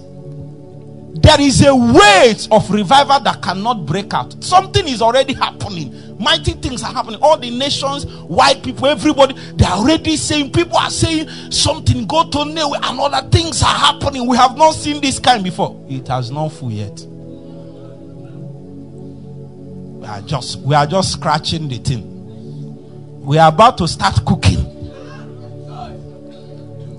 [1.12, 4.42] there is a weight of revival that cannot break out.
[4.44, 6.16] Something is already happening.
[6.20, 7.20] Mighty things are happening.
[7.22, 12.30] All the nations, white people, everybody, they are already saying, people are saying something, go
[12.30, 14.28] to Newe, and other things are happening.
[14.28, 15.84] We have not seen this kind before.
[15.90, 17.00] It has not full yet.
[20.00, 23.22] We are just we are just scratching the thing.
[23.26, 24.60] We are about to start cooking.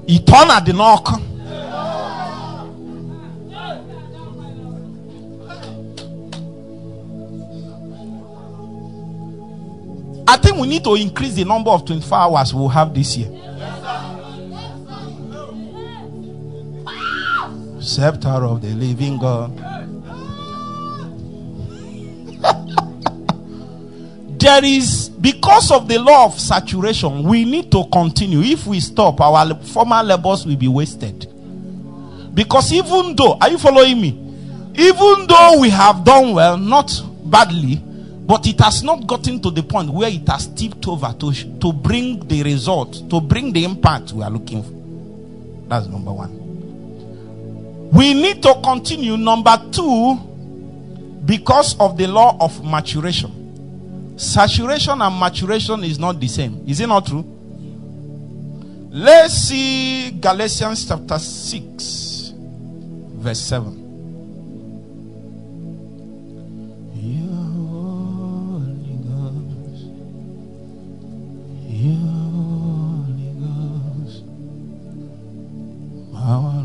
[0.08, 1.29] Eternal the knock.
[10.30, 13.26] I think we need to increase the number of 24 hours we'll have this year.
[17.80, 19.56] Scepter of the living God.
[24.38, 28.40] there is, because of the law of saturation, we need to continue.
[28.40, 31.26] If we stop, our former labors will be wasted.
[32.32, 34.10] Because even though, are you following me?
[34.76, 36.92] Even though we have done well, not
[37.24, 37.82] badly,
[38.30, 41.72] but it has not gotten to the point where it has tipped over to, to
[41.72, 45.68] bring the result, to bring the impact we are looking for.
[45.68, 47.90] That's number one.
[47.90, 49.16] We need to continue.
[49.16, 50.14] Number two,
[51.24, 54.16] because of the law of maturation.
[54.16, 56.64] Saturation and maturation is not the same.
[56.68, 57.24] Is it not true?
[58.92, 63.79] Let's see Galatians chapter 6, verse 7.
[76.30, 76.59] hour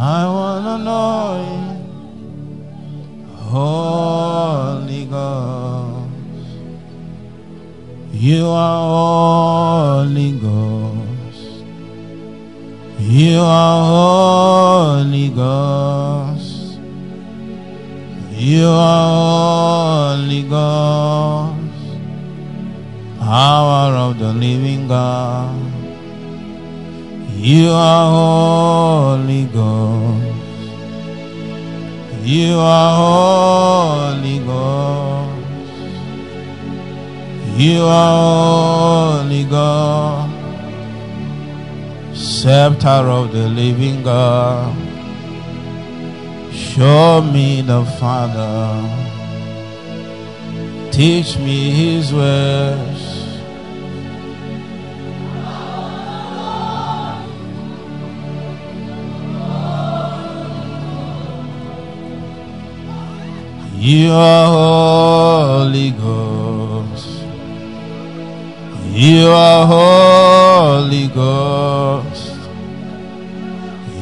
[0.00, 1.76] I wanna know Him.
[3.50, 6.50] Holy Ghost.
[8.12, 11.64] You are Holy Ghost.
[13.00, 16.78] You are Holy Ghost.
[18.36, 21.58] You are Holy Ghost.
[23.18, 25.57] Power of the living God.
[27.40, 30.26] You are Holy Ghost.
[32.24, 35.46] You are Holy Ghost.
[37.56, 40.28] You are Holy God.
[42.12, 44.76] Scepter of the living God.
[46.52, 48.82] Show me the Father.
[50.90, 53.07] Teach me His ways.
[63.80, 67.22] You are Holy Ghost.
[68.90, 72.34] You are Holy Ghost.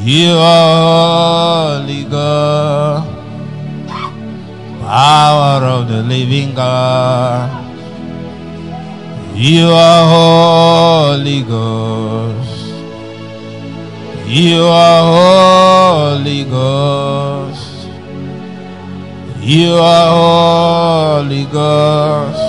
[0.03, 3.07] You are Holy Ghost.
[4.81, 7.51] Power of the living God.
[9.35, 12.72] You are Holy Ghost.
[14.27, 15.03] You are
[16.16, 17.56] Holy Ghost.
[19.49, 22.40] You are Holy Ghost.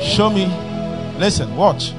[0.00, 0.46] Show me.
[1.18, 1.92] Listen, watch.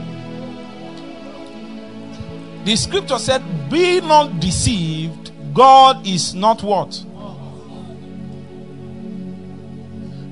[2.63, 5.34] The scripture said, Be not deceived.
[5.53, 7.03] God is not what?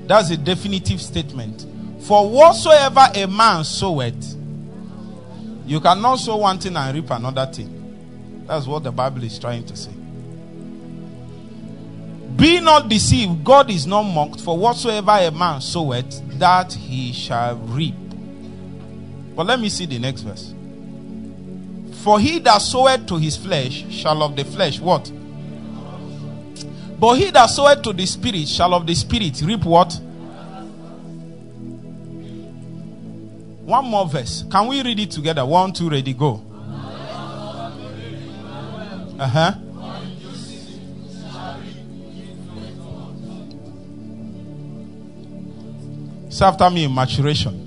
[0.08, 1.66] That's a definitive statement.
[2.00, 4.36] For whatsoever a man soweth,
[5.66, 7.75] you cannot sow one thing and reap another thing.
[8.46, 9.92] That's what the Bible is trying to say.
[12.36, 17.56] Be not deceived, God is not mocked, for whatsoever a man soweth, that he shall
[17.56, 17.94] reap.
[19.34, 20.54] But let me see the next verse.
[22.02, 25.10] For he that soweth to his flesh shall of the flesh what?
[27.00, 29.98] But he that soweth to the spirit shall of the spirit reap what?
[33.64, 34.44] One more verse.
[34.50, 35.44] Can we read it together?
[35.44, 36.45] One, two, ready, go.
[39.18, 39.54] Uh huh.
[46.28, 47.62] Say after me, maturation.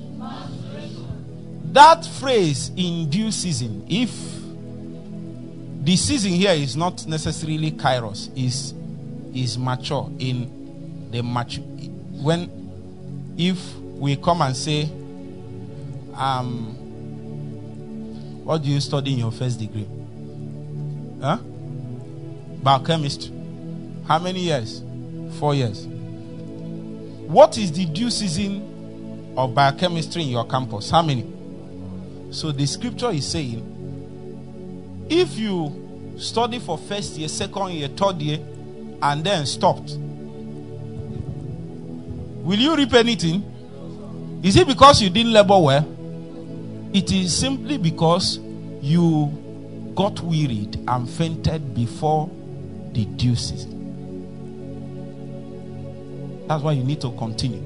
[1.73, 4.11] That phrase in due season, if
[5.83, 8.73] the season here is not necessarily kairos, is
[9.33, 12.49] is mature in the mature when
[13.37, 14.83] if we come and say,
[16.15, 16.75] um,
[18.43, 19.87] what do you study in your first degree?
[21.21, 21.37] Huh?
[22.63, 23.33] Biochemistry.
[24.07, 24.83] How many years?
[25.39, 25.85] Four years.
[25.85, 30.89] What is the due season of biochemistry in your campus?
[30.89, 31.25] How many?
[32.31, 38.39] So the scripture is saying if you study for first year, second year, third year,
[39.01, 39.95] and then stopped,
[42.43, 43.43] will you reap anything?
[44.43, 45.87] Is it because you didn't labor well?
[46.93, 48.39] It is simply because
[48.81, 49.38] you
[49.99, 52.31] got wearied and fainted before
[52.93, 53.75] the due season.
[56.47, 57.59] That's why you need to continue.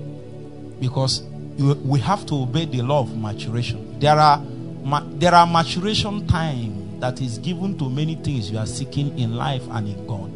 [0.80, 1.22] Because
[1.58, 4.00] you, we have to obey the law of maturation.
[4.00, 8.66] There are, ma- there are maturation time that is given to many things you are
[8.66, 10.36] seeking in life and in God.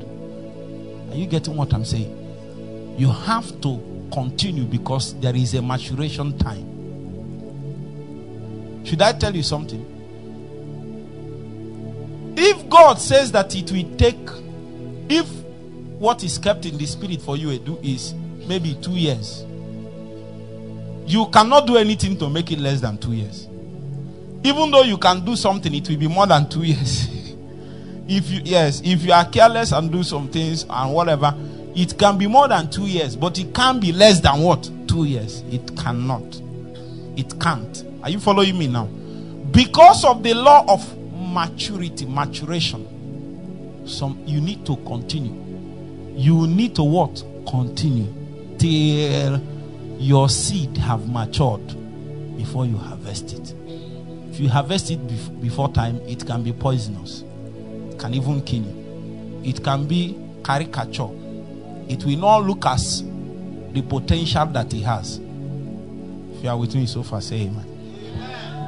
[1.11, 2.95] Are you getting what I'm saying?
[2.99, 6.75] You have to continue because there is a maturation time.
[8.85, 9.96] Should I tell you something?
[12.39, 14.15] If God says that it will take,
[15.09, 15.27] if
[15.97, 18.13] what is kept in the spirit for you do is
[18.47, 19.43] maybe two years,
[21.07, 23.47] you cannot do anything to make it less than two years.
[24.43, 27.07] Even though you can do something, it will be more than two years.
[28.07, 31.33] if you yes, if you are careless and do some things and whatever,
[31.75, 34.69] it can be more than two years, but it can't be less than what?
[34.87, 35.41] Two years.
[35.49, 36.39] It cannot.
[37.17, 37.83] It can't.
[38.03, 38.85] Are you following me now?
[39.49, 40.83] Because of the law of
[41.33, 42.85] maturity, maturation.
[43.87, 45.33] Some you need to continue.
[46.15, 47.23] You need to what?
[47.47, 48.13] Continue
[48.57, 49.41] till
[49.97, 51.65] your seed have matured
[52.37, 53.53] before you harvest it.
[54.31, 57.23] If you harvest it bef- before time, it can be poisonous.
[57.91, 59.41] It can even kill you.
[59.43, 61.09] It can be caricature.
[61.89, 63.03] it will not look as
[63.71, 65.17] the potential that it has.
[65.17, 67.65] If you are with me so far, say amen.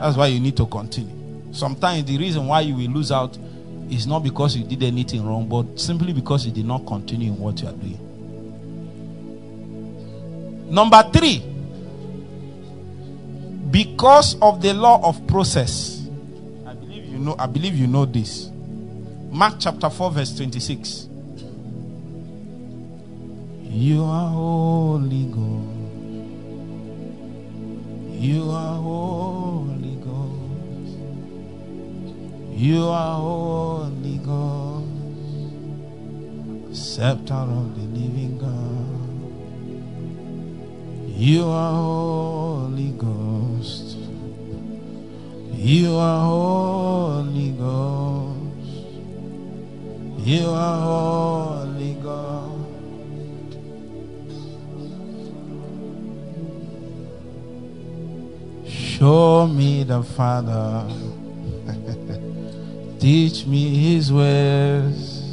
[0.02, 1.19] That's why you need to continue.
[1.52, 3.38] Sometimes the reason why you will lose out
[3.90, 7.40] is not because you did anything wrong, but simply because you did not continue in
[7.40, 8.06] what you are doing.
[10.70, 11.44] Number three,
[13.72, 16.08] because of the law of process.
[16.66, 18.50] I believe you know, I believe you know this.
[19.32, 21.08] Mark chapter 4, verse 26.
[23.64, 25.76] You are Holy God.
[28.20, 29.99] You are Holy.
[32.60, 34.86] You are Holy Ghost.
[36.74, 39.00] Scepter of the living God.
[41.18, 43.96] You are Holy Ghost.
[45.54, 48.36] You are Holy Ghost.
[50.28, 53.58] You are Holy Ghost.
[58.68, 61.09] Show me the Father.
[63.00, 65.24] Teach me his ways.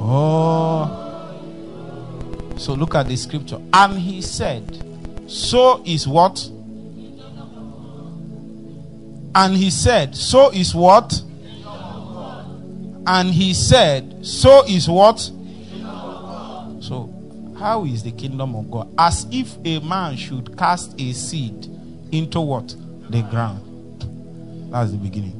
[0.00, 0.94] Oh.
[2.56, 3.60] So look at the scripture.
[3.72, 4.84] And he said,
[5.26, 6.48] So is what?
[9.34, 11.20] And he said, So is what?
[13.08, 15.18] And he said, So is what?
[16.80, 17.12] So,
[17.58, 18.94] how is the kingdom of God?
[18.96, 21.77] As if a man should cast a seed
[22.12, 22.74] into what?
[23.10, 23.64] The ground.
[24.72, 25.34] That's the beginning.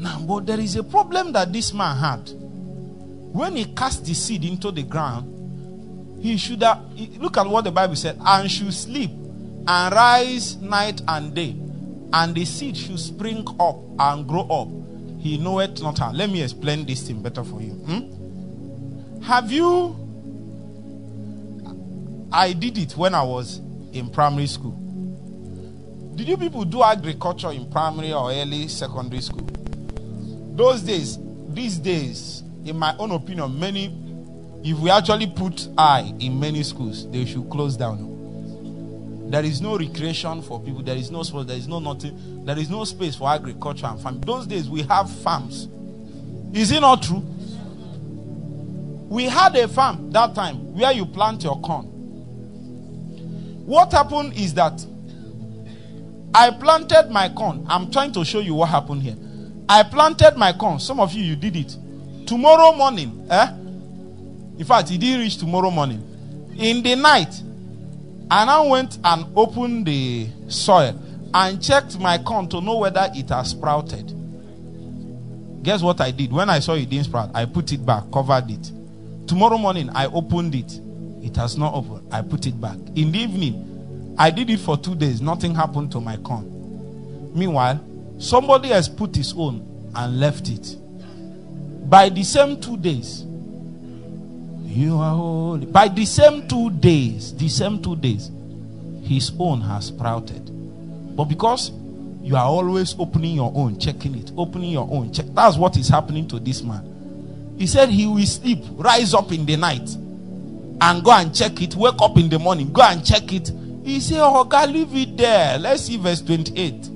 [0.00, 2.30] Now, but there is a problem that this man had.
[3.32, 6.82] When he cast the seed into the ground, he should have
[7.18, 11.56] look at what the Bible said, and should sleep and rise night and day,
[12.12, 14.68] and the seed should spring up and grow up.
[15.20, 16.12] He knoweth not how.
[16.12, 17.72] Let me explain this thing better for you.
[17.72, 19.22] Hmm?
[19.22, 19.96] Have you?
[22.32, 23.60] I did it when I was
[23.92, 24.72] in primary school.
[26.14, 29.46] Did you people do agriculture in primary or early secondary school?
[30.54, 31.18] Those days,
[31.48, 33.86] these days, in my own opinion, many,
[34.62, 38.10] if we actually put eye in many schools, they should close down.
[39.30, 40.82] There is no recreation for people.
[40.82, 41.48] There is no sports.
[41.48, 42.44] There is no nothing.
[42.44, 44.20] There is no space for agriculture and farming.
[44.20, 45.68] Those days we have farms.
[46.52, 47.24] Is it not true?
[49.08, 51.91] We had a farm that time where you plant your corn.
[53.64, 54.84] What happened is that
[56.34, 57.64] I planted my corn.
[57.68, 59.16] I'm trying to show you what happened here.
[59.68, 60.80] I planted my corn.
[60.80, 61.76] Some of you, you did it.
[62.26, 63.48] Tomorrow morning, eh?
[64.58, 66.02] In fact, it didn't reach tomorrow morning.
[66.58, 67.34] In the night,
[68.30, 70.98] I now went and opened the soil
[71.34, 74.12] and checked my corn to know whether it has sprouted.
[75.62, 76.32] Guess what I did?
[76.32, 78.72] When I saw it didn't sprout, I put it back, covered it.
[79.26, 80.80] Tomorrow morning, I opened it.
[81.22, 82.12] It has not opened.
[82.12, 82.76] I put it back.
[82.96, 85.20] In the evening, I did it for two days.
[85.20, 87.32] Nothing happened to my corn.
[87.34, 87.80] Meanwhile,
[88.18, 90.76] somebody has put his own and left it.
[91.88, 93.24] By the same two days,
[94.64, 95.66] you are holy.
[95.66, 98.30] By the same two days, the same two days,
[99.02, 100.50] his own has sprouted.
[101.16, 101.70] But because
[102.22, 105.26] you are always opening your own, checking it, opening your own, check.
[105.30, 107.54] That's what is happening to this man.
[107.58, 109.88] He said he will sleep, rise up in the night,
[110.82, 111.76] and go and check it.
[111.76, 113.52] Wake up in the morning, go and check it.
[113.84, 115.58] He said, Oh God, leave it there.
[115.58, 116.88] Let's see verse 28.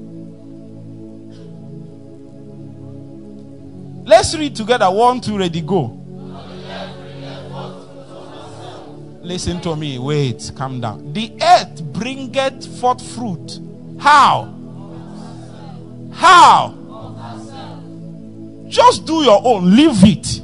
[4.04, 4.90] Let's read together.
[4.90, 6.02] One, two, ready, go.
[9.22, 9.98] Listen to me.
[9.98, 11.12] Wait, calm down.
[11.12, 13.60] The earth bringeth forth fruit.
[13.98, 14.52] How?
[16.12, 16.74] How?
[18.68, 19.74] Just do your own.
[19.76, 20.40] Leave it.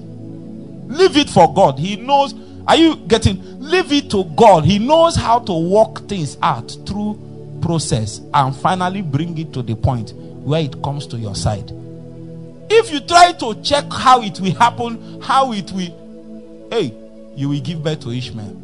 [0.88, 1.78] Leave it for God.
[1.78, 2.34] He knows.
[2.66, 3.40] Are you getting?
[3.60, 4.64] Leave it to God.
[4.64, 9.74] He knows how to work things out through process and finally bring it to the
[9.74, 11.72] point where it comes to your side.
[12.70, 16.94] If you try to check how it will happen, how it will, hey,
[17.34, 18.56] you will give birth to Ishmael.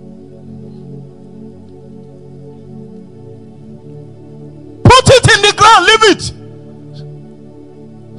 [4.84, 6.22] Put it in the ground, leave it.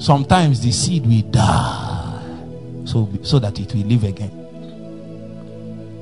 [0.02, 2.20] Sometimes the seed will die
[2.86, 4.39] so, so that it will live again.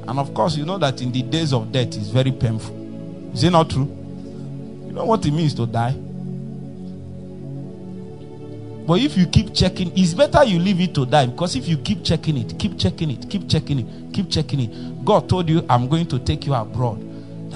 [0.08, 3.34] And of course, you know that in the days of death is very painful.
[3.34, 3.86] Is it not true?
[4.86, 5.96] You know what it means to die?
[8.88, 11.78] But if you keep checking, it's better you leave it to die because if you
[11.78, 15.04] keep checking it, keep checking it, keep checking it, keep checking it.
[15.04, 17.07] God told you, I'm going to take you abroad.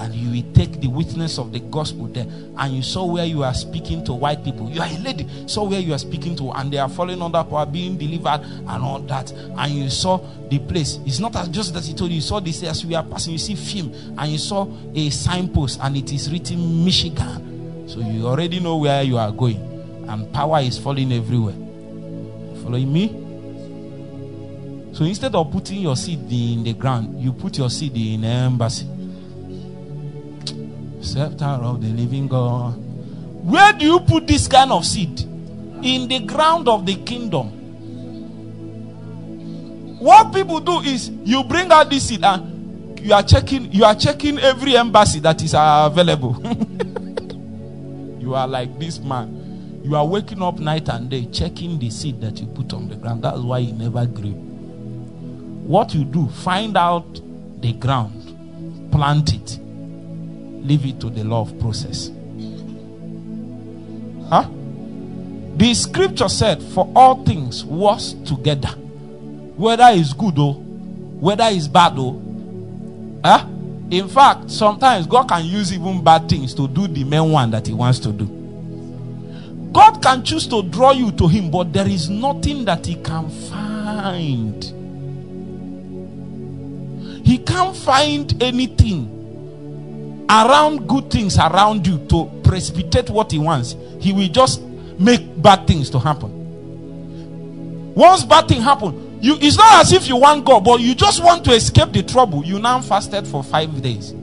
[0.02, 2.26] And you will take the witness of the gospel there
[2.58, 4.68] and you saw where you are speaking to white people.
[4.68, 7.44] You are a lady saw where you are speaking to and they are falling under
[7.44, 9.30] power being delivered and all that.
[9.30, 10.98] And you saw the place.
[11.06, 13.32] It's not as just that he told you you saw this as we are passing
[13.34, 17.88] you see film and you saw a signpost and it is written michigan.
[17.88, 19.56] So you already know where you are going
[20.08, 21.54] and power is falling everywhere.
[22.64, 23.08] Following me?
[24.94, 28.88] So instead of putting your seed in the ground you put your seed in embassy
[31.02, 32.74] Scepter of the living God.
[33.44, 35.20] Where do you put this kind of seed?
[35.82, 37.48] In the ground of the kingdom.
[39.98, 43.96] What people do is you bring out this seed and you are checking you are
[43.96, 46.40] checking every embassy that is available.
[48.20, 49.80] you are like this man.
[49.84, 52.94] You are waking up night and day checking the seed that you put on the
[52.94, 53.22] ground.
[53.24, 54.30] That's why it never grew.
[55.66, 57.20] What you do, find out
[57.60, 59.58] the ground, plant it
[60.62, 62.10] leave it to the law of process.
[64.28, 64.48] Huh?
[65.56, 68.68] The scripture said, For all things was together.
[69.56, 72.20] Whether it's good or whether it's bad or
[73.24, 73.46] huh?
[73.90, 77.66] In fact, sometimes God can use even bad things to do the main one that
[77.66, 78.26] He wants to do.
[79.72, 83.28] God can choose to draw you to Him, but there is nothing that He can
[83.50, 84.64] find.
[87.26, 89.21] He can't find anything
[90.32, 94.62] around good things around you to precipitate what he wants, he will just
[94.98, 97.94] make bad things to happen.
[97.94, 101.22] Once bad thing happen, you it's not as if you want God, but you just
[101.22, 102.44] want to escape the trouble.
[102.44, 104.14] You now fasted for five days.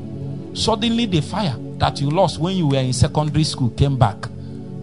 [0.54, 4.26] Suddenly, the fire that you lost when you were in secondary school came back,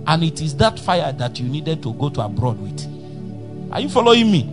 [0.07, 3.73] and it is that fire that you needed to go to abroad with.
[3.73, 4.49] Are you following me?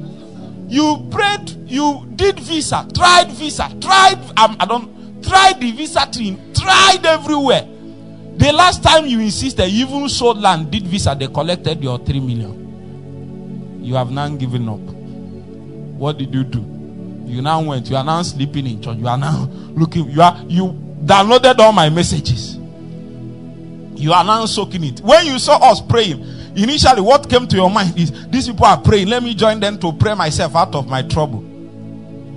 [0.68, 4.18] You prayed, you did visa, tried visa, tried.
[4.38, 4.93] Um, I don't
[5.24, 7.68] tried the visa team, tried everywhere.
[8.36, 12.20] The last time you insisted, you even sold land, did visa, they collected your three
[12.20, 13.82] million.
[13.84, 14.80] You have now given up.
[14.80, 16.60] What did you do?
[17.26, 20.38] You now went, you are now sleeping in church, you are now looking, you are
[20.48, 20.68] you
[21.04, 22.56] downloaded all my messages.
[23.96, 25.00] You are now soaking it.
[25.02, 26.22] When you saw us praying,
[26.56, 29.08] initially what came to your mind is these people are praying.
[29.08, 31.53] Let me join them to pray myself out of my trouble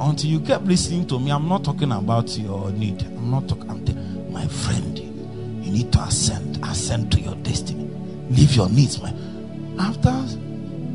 [0.01, 1.31] until you kept listening to me.
[1.31, 3.03] I'm not talking about your need.
[3.03, 3.71] I'm not talking.
[3.71, 4.99] I'm telling my friend.
[4.99, 7.91] You need to ascend, ascend to your destiny.
[8.31, 9.77] Leave your needs, man.
[9.81, 10.13] After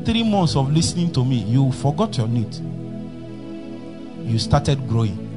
[0.05, 2.53] three months of listening to me, you forgot your need.
[4.25, 5.27] You started growing.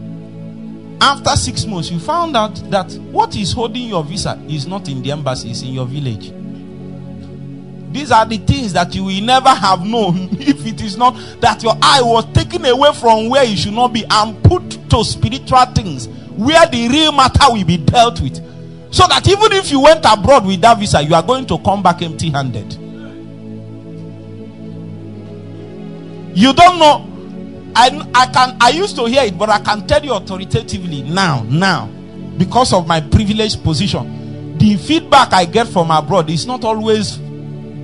[1.00, 5.02] After six months, you found out that what is holding your visa is not in
[5.02, 6.32] the embassy, it's in your village.
[7.94, 11.62] These are the things that you will never have known if it is not that
[11.62, 15.64] your eye was taken away from where it should not be and put to spiritual
[15.66, 18.34] things where the real matter will be dealt with.
[18.92, 21.84] So that even if you went abroad with that visa, you are going to come
[21.84, 22.72] back empty handed.
[26.36, 27.70] You don't know.
[27.76, 31.44] I, I can I used to hear it, but I can tell you authoritatively now,
[31.44, 31.86] now,
[32.38, 34.58] because of my privileged position.
[34.58, 37.20] The feedback I get from abroad is not always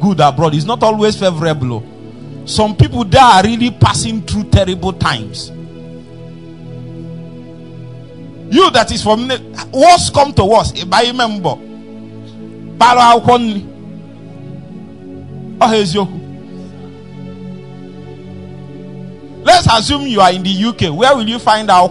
[0.01, 1.75] good abroad is not always favorable.
[1.75, 2.47] Oh.
[2.47, 5.51] Some people there are really passing through terrible times.
[8.53, 9.29] You that is from
[9.73, 10.85] worst come to worst.
[10.93, 11.55] I remember,
[12.79, 13.67] para akwonni.
[15.63, 16.17] Oh,
[19.43, 20.95] Let's assume you are in the UK.
[20.97, 21.89] Where will you find our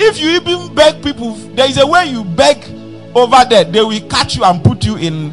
[0.00, 2.81] If you even beg people, there is a way you beg
[3.14, 5.32] over there they will catch you and put you in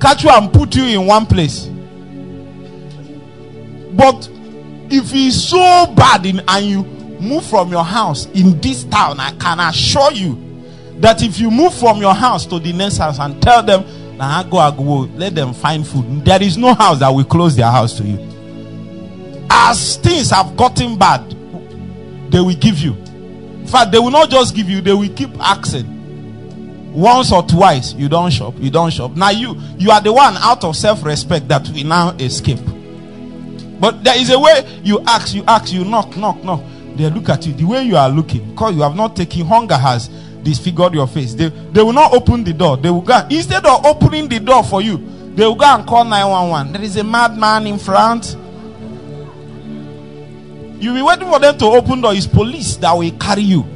[0.00, 1.66] catch you and put you in one place.
[3.92, 4.28] But
[4.90, 6.82] if it's so bad in, and you
[7.20, 10.38] move from your house in this town i can assure you
[10.98, 13.84] that if you move from your house to the next house and tell them
[14.16, 17.54] now go I go let them find food there is no house that will close
[17.56, 18.18] their house to you.
[19.50, 21.30] As things have gotten bad
[22.30, 22.92] they will give you.
[22.94, 25.95] In fact they will not just give you they will keep asking
[26.96, 29.14] once or twice you don't shop you don't shop.
[29.16, 32.58] Now you you are the one out of self-respect that we now escape.
[33.78, 36.62] But there is a way you ask you ask you knock knock knock.
[36.96, 39.76] They look at you the way you are looking because you have not taken hunger
[39.76, 40.08] has
[40.42, 41.34] disfigured your face.
[41.34, 42.78] They, they will not open the door.
[42.78, 44.96] They will go instead of opening the door for you
[45.36, 48.36] they will go and call 911 there is a madman in front.
[50.80, 52.14] You'll be waiting for them to open door.
[52.14, 53.75] It's police that will carry you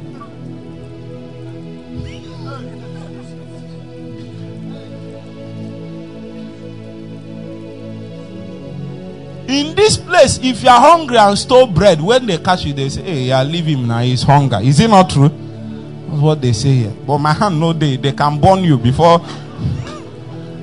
[9.51, 12.87] In this place, if you are hungry and stole bread, when they catch you, they
[12.87, 14.59] say, Hey, you are leaving now, he's hunger.
[14.61, 15.27] Is it not true?
[15.27, 16.93] That's what they say here.
[17.05, 19.19] But my hand, no, they, they can burn you before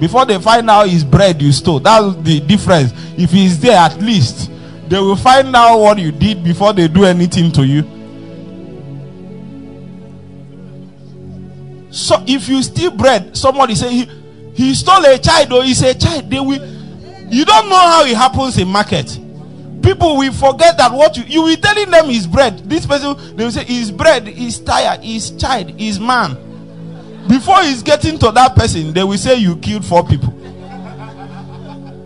[0.00, 1.80] before they find out his bread you stole.
[1.80, 2.92] That's the difference.
[3.18, 4.50] If he's there, at least
[4.88, 7.82] they will find out what you did before they do anything to you.
[11.90, 14.10] So if you steal bread, somebody say he,
[14.54, 16.77] he stole a child or he's a child, they will
[17.30, 19.18] you don't know how it happens in market.
[19.82, 22.58] People will forget that what you you will telling them is bread.
[22.68, 26.36] This person they will say is bread, is tire, is child, is man.
[27.28, 30.32] Before he's getting to that person, they will say you killed four people.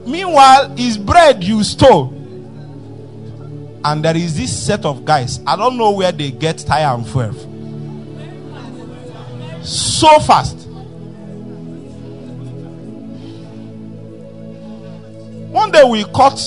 [0.06, 2.12] Meanwhile, is bread you stole.
[3.84, 5.40] And there is this set of guys.
[5.46, 7.32] I don't know where they get tire and fuel.
[9.64, 10.61] So fast.
[15.52, 16.40] One day we caught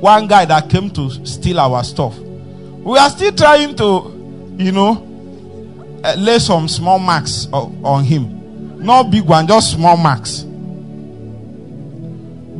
[0.00, 2.18] one guy that came to steal our stuff.
[2.18, 5.06] We are still trying to, you know,
[6.02, 8.84] uh, lay some small marks on him.
[8.84, 10.40] Not big one, just small marks.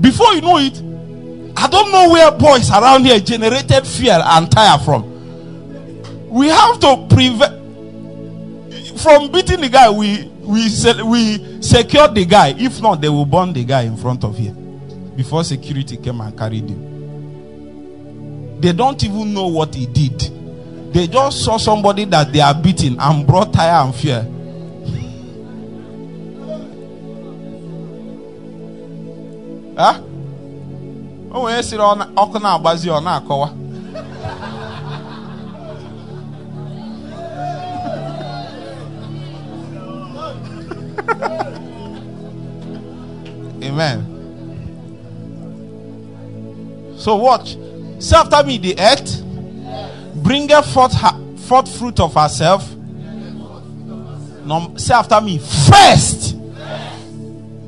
[0.00, 0.78] Before you know it,
[1.56, 6.28] I don't know where boys around here generated fear and tire from.
[6.30, 7.58] We have to prevent
[9.00, 9.90] from beating the guy.
[9.90, 10.68] We we
[11.02, 12.54] we secure the guy.
[12.56, 14.54] If not, they will burn the guy in front of here
[15.20, 18.58] before security came and carried him.
[18.58, 20.18] They don't even know what he did.
[20.94, 24.26] They just saw somebody that they are beating and brought tire and fear.
[29.76, 30.00] huh?
[31.32, 31.82] o wee sịrị
[32.16, 32.90] ọkụ na-agbazi
[43.68, 44.09] amen
[47.00, 47.56] so watch
[47.98, 49.22] say after me the earth
[50.22, 52.70] bringeth forth her, forth fruit of herself
[54.44, 56.36] no, say after me first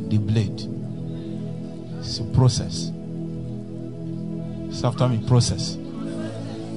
[0.09, 0.69] the blade
[1.99, 2.93] it's a process
[4.73, 5.77] Say after me process.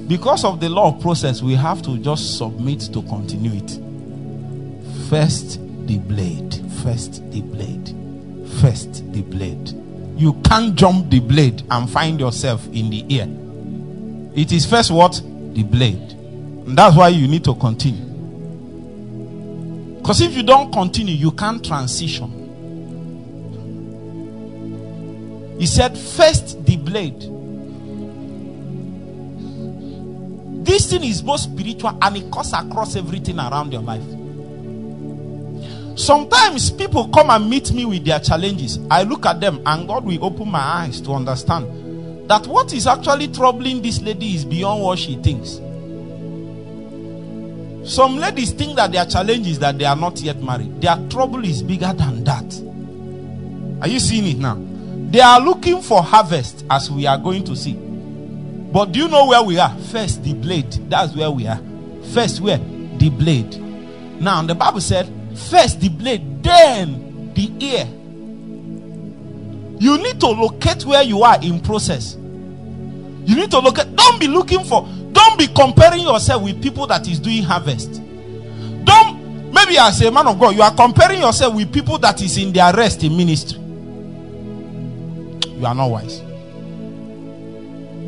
[0.06, 3.70] Because of the law of process, we have to just submit to continue it.
[5.08, 7.94] First the blade, first the blade,
[8.60, 9.72] first the blade.
[10.16, 13.28] You can't jump the blade and find yourself in the air.
[14.34, 15.20] It is first what?
[15.52, 16.12] The blade.
[16.12, 18.04] And that's why you need to continue.
[19.98, 22.44] Because if you don't continue, you can't transition.
[25.58, 27.36] He said, First the blade
[30.66, 34.02] This thing is both spiritual and it cuts across everything around your life.
[35.96, 38.78] Sometimes people come and meet me with their challenges.
[38.90, 42.86] I look at them and God will open my eyes to understand that what is
[42.86, 45.58] actually troubling this lady is beyond what she thinks.
[47.90, 50.82] Some ladies think that their challenge is that they are not yet married.
[50.82, 52.62] Their trouble is bigger than that.
[53.82, 54.58] Are you seeing it now?
[55.10, 57.74] They are looking for harvest as we are going to see.
[57.74, 59.74] But do you know where we are?
[59.92, 60.72] First, the blade.
[60.90, 61.60] That's where we are.
[62.12, 62.58] First, where?
[62.58, 63.56] The blade.
[64.20, 67.86] Now, the Bible said, first the blade, then the ear.
[69.78, 72.14] You need to locate where you are in process.
[72.14, 76.86] You need to look at, don't be looking for, don't be comparing yourself with people
[76.86, 78.00] that is doing harvest.
[78.84, 82.38] Don't, maybe as a man of God, you are comparing yourself with people that is
[82.38, 83.60] in their rest in ministry.
[85.50, 86.25] You are not wise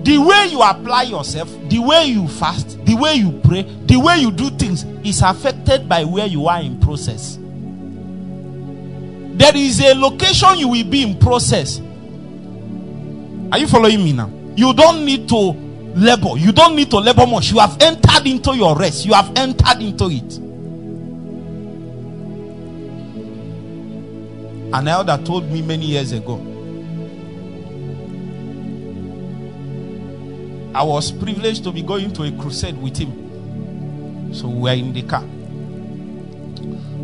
[0.09, 4.17] the way you apply yourself, the way you fast, the way you pray, the way
[4.17, 7.37] you do things is affected by where you are in process.
[9.37, 11.79] There is a location you will be in process.
[13.53, 14.31] Are you following me now?
[14.57, 15.37] You don't need to
[15.95, 16.39] labor.
[16.39, 17.51] You don't need to labor much.
[17.51, 19.05] You have entered into your rest.
[19.05, 20.39] You have entered into it.
[24.73, 26.58] An elder told me many years ago
[30.75, 34.35] I was privileged to be going to a crusade with him.
[34.35, 35.25] So we were in the car.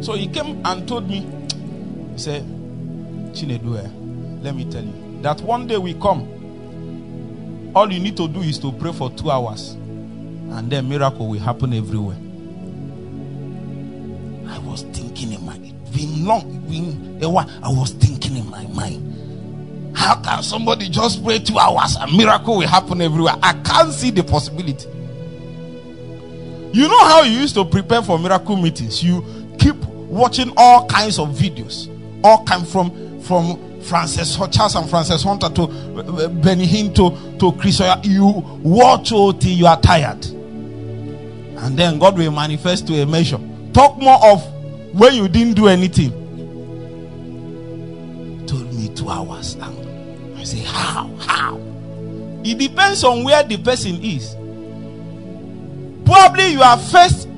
[0.02, 1.20] So he came and told me,
[2.12, 2.44] he said,
[3.32, 3.88] Chinedu, eh,
[4.42, 8.58] let me tell you that one day we come, all you need to do is
[8.58, 12.16] to pray for two hours, and then miracle will happen everywhere.
[14.46, 15.58] I was thinking in my
[15.94, 17.48] been long, been a while.
[17.62, 19.13] I was thinking in my mind
[19.94, 23.34] how can somebody just pray two hours and miracle will happen everywhere?
[23.42, 24.88] I can't see the possibility.
[26.72, 29.02] You know how you used to prepare for miracle meetings?
[29.02, 29.24] You
[29.58, 31.88] keep watching all kinds of videos,
[32.24, 37.52] all kind from from Francis Charles and Francis Hunter to uh, Benny Hinn to, to
[37.52, 38.26] to Chris, you
[38.62, 40.24] watch till you are tired.
[40.26, 43.38] And then God will manifest to a measure.
[43.72, 44.42] Talk more of
[44.94, 46.23] when you didn't do anything.
[48.94, 49.54] Two hours.
[49.54, 51.08] And I say, How?
[51.20, 51.60] How?
[52.44, 54.36] It depends on where the person is.
[56.04, 57.28] Probably you are first,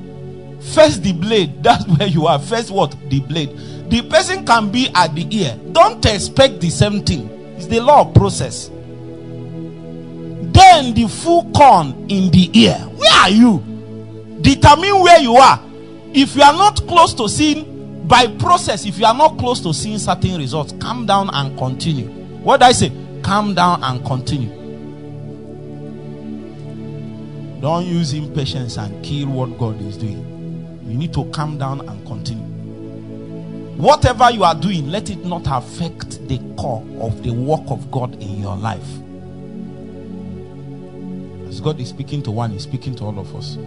[0.73, 1.63] first the blade.
[1.63, 2.39] That's where you are.
[2.39, 2.95] First, what?
[3.09, 3.57] The blade.
[3.89, 5.57] The person can be at the ear.
[5.71, 7.29] Don't expect the same thing.
[7.55, 8.69] It's the law of process.
[10.57, 12.75] Then the full corn in the ear.
[12.75, 13.63] Where are you?
[14.41, 15.61] Determine where you are.
[16.13, 17.76] If you are not close to seeing,
[18.07, 22.07] by process, if you are not close to seeing certain results, calm down and continue.
[22.07, 22.91] What I say?
[23.21, 24.49] Calm down and continue.
[27.59, 30.23] Don't use impatience and kill what God is doing.
[30.87, 32.45] You need to calm down and continue.
[33.75, 38.13] Whatever you are doing, let it not affect the core of the work of God
[38.21, 38.87] in your life.
[41.49, 43.57] As God is speaking to one, He's speaking to all of us.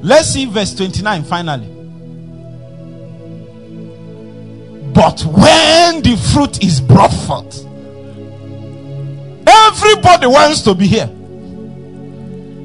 [0.00, 1.66] Let's see verse 29 finally.
[4.92, 7.64] But when the fruit is brought forth,
[9.46, 11.10] everybody wants to be here.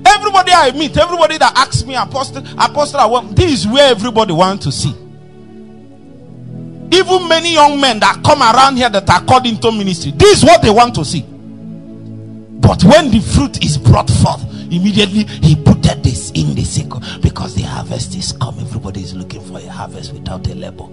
[0.06, 4.34] Everybody I meet, everybody that asks me, Apostle, Apostle, I want this is where everybody
[4.34, 4.96] wants to see.
[6.92, 10.44] Even many young men that come around here that are called into ministry, this is
[10.44, 11.22] what they want to see.
[11.22, 15.56] But when the fruit is brought forth, immediately he
[15.94, 18.58] put this in the sickle because the harvest is come.
[18.60, 20.88] Everybody is looking for a harvest without a labor.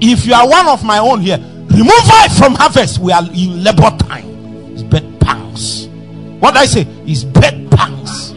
[0.00, 2.98] If you are one of my own here, remove I from harvest.
[2.98, 4.72] We are in labor time.
[4.72, 5.88] It's bed pangs.
[6.40, 8.32] What I say is bed pangs.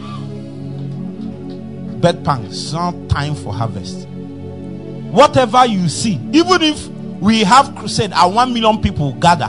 [2.00, 2.48] Bed pangs.
[2.48, 4.08] It's not time for harvest.
[4.08, 6.88] Whatever you see, even if
[7.22, 9.48] we have crusade and one million people gather,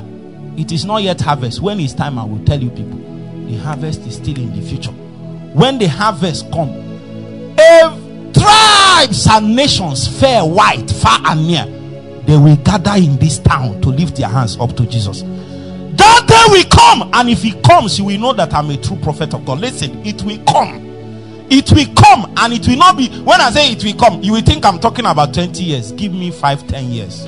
[0.56, 1.60] it is not yet harvest.
[1.60, 3.00] When it's time, I will tell you people,
[3.48, 4.92] the harvest is still in the future.
[4.92, 6.70] When the harvest come,
[7.58, 11.66] if tribes and nations, fair, white, far and near,
[12.28, 15.24] they will gather in this town to lift their hands up to Jesus.
[15.24, 18.98] That day will come, and if it comes, you will know that I'm a true
[18.98, 19.60] prophet of God.
[19.60, 20.80] Listen, it will come.
[21.50, 24.34] It will come, and it will not be when I say it will come, you
[24.34, 25.92] will think I'm talking about 20 years.
[25.94, 27.26] Give me five, ten years.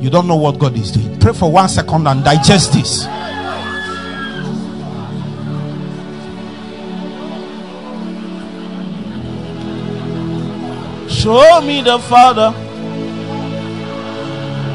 [0.00, 1.18] You don't know what God is doing.
[1.18, 3.04] Pray for one second and digest this.
[11.12, 12.54] Show me the Father.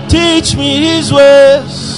[0.07, 1.95] Teach me His ways.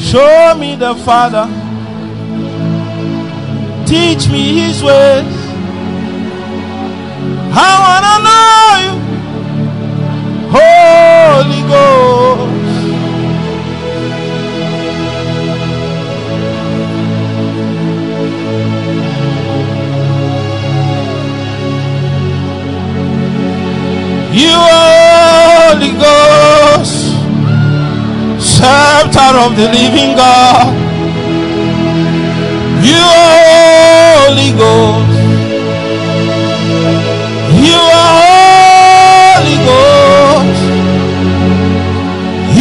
[0.00, 1.67] Show me the Father.
[3.88, 5.24] Teach me His ways.
[7.56, 8.94] I wanna know you,
[10.52, 12.68] Holy Ghost.
[24.34, 24.92] You are
[25.72, 26.98] Holy Ghost,
[28.38, 30.87] scepter of the living God.
[32.88, 33.38] You are
[34.24, 35.18] Holy Ghost.
[37.68, 40.62] You are Holy Ghost.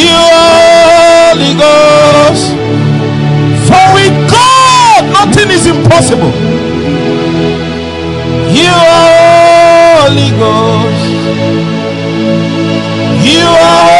[0.03, 0.59] You are
[0.91, 2.47] Holy Ghost.
[3.67, 6.33] For with God nothing is impossible.
[8.59, 9.11] You are
[10.01, 11.07] Holy Ghost.
[13.31, 13.96] You are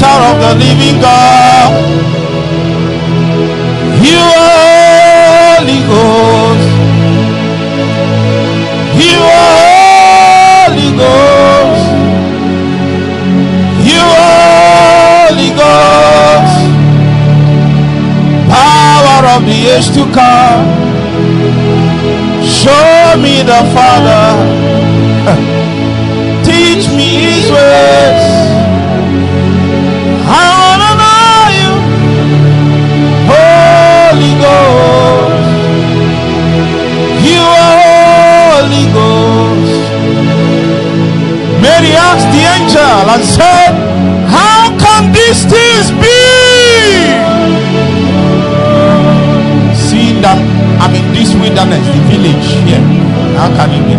[0.00, 1.72] Scepter of the living God.
[4.00, 6.68] You Holy Ghost.
[8.96, 11.86] You Holy Ghost.
[13.88, 16.70] You Holy Ghost
[18.48, 20.66] power of the age to come.
[22.42, 24.26] Show me the Father.
[26.44, 28.59] Teach me His ways.
[41.90, 43.74] he asked the angel and said,
[44.30, 46.22] How can these things be?
[49.74, 50.38] Seeing that
[50.78, 52.84] I'm in this wilderness, the village here,
[53.34, 53.96] how can it be?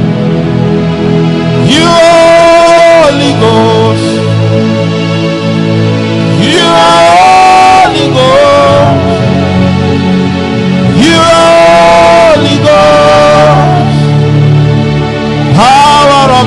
[1.68, 4.31] You Holy Ghost.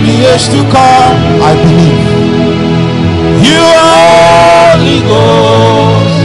[0.04, 2.04] The age to come, I believe.
[3.40, 6.18] You are Holy Ghost.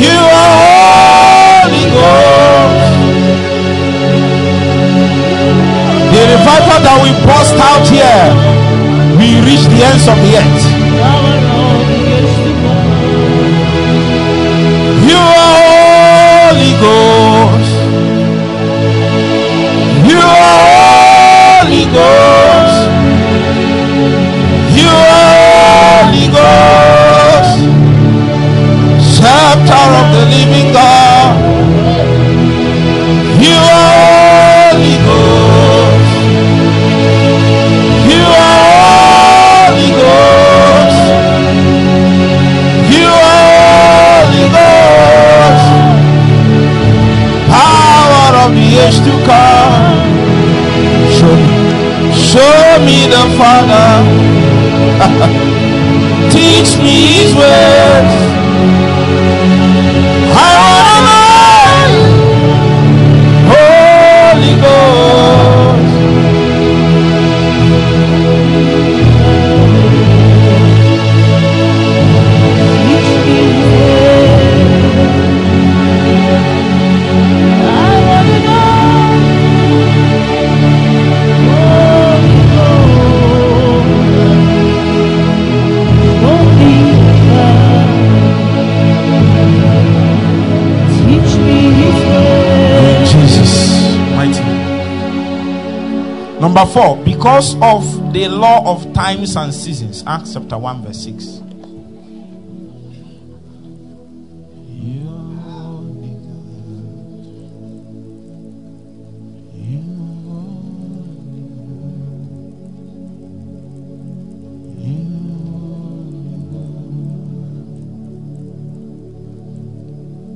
[0.00, 2.92] You are Holy Ghost.
[6.12, 8.24] The revival that we burst out here,
[9.20, 10.64] we reach the ends of the earth.
[15.04, 15.60] You are
[16.56, 17.25] Holy Ghost.
[96.56, 100.02] Number four, because of the law of times and seasons.
[100.06, 101.42] Acts chapter 1, verse 6.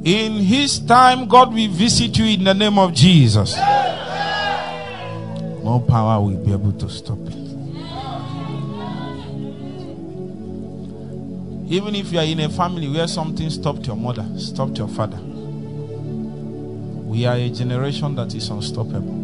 [0.04, 3.56] In his time, God will visit you in the name of Jesus.
[5.90, 7.34] Power will be able to stop it.
[11.68, 15.18] Even if you are in a family where something stopped your mother, stopped your father,
[17.06, 19.16] we are a generation that is unstoppable.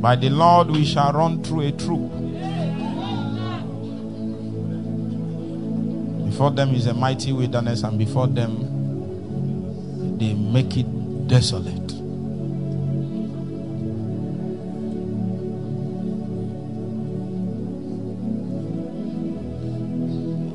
[0.00, 2.10] By the Lord, we shall run through a troop.
[6.24, 11.83] Before them is a mighty wilderness, and before them, they make it desolate.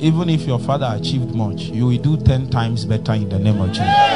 [0.02, 3.60] Even if your father achieved much, you will do 10 times better in the name
[3.60, 4.09] of Jesus.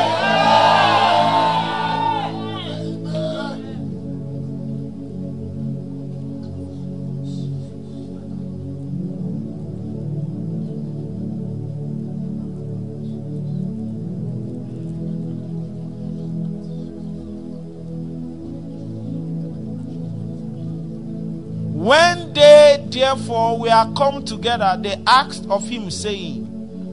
[23.24, 26.48] Therefore were come together, they asked of him, saying,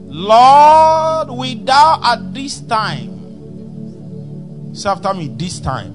[0.07, 3.09] Lord, wilt thou at this time,
[4.73, 5.93] say after me, this time,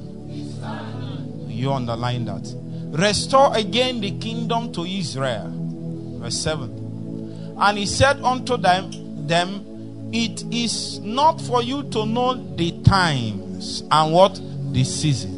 [1.48, 2.54] you underline that,
[2.90, 5.52] restore again the kingdom to Israel.
[6.20, 7.56] Verse 7.
[7.58, 13.82] And he said unto them, them, It is not for you to know the times
[13.90, 14.38] and what
[14.72, 15.35] the seasons.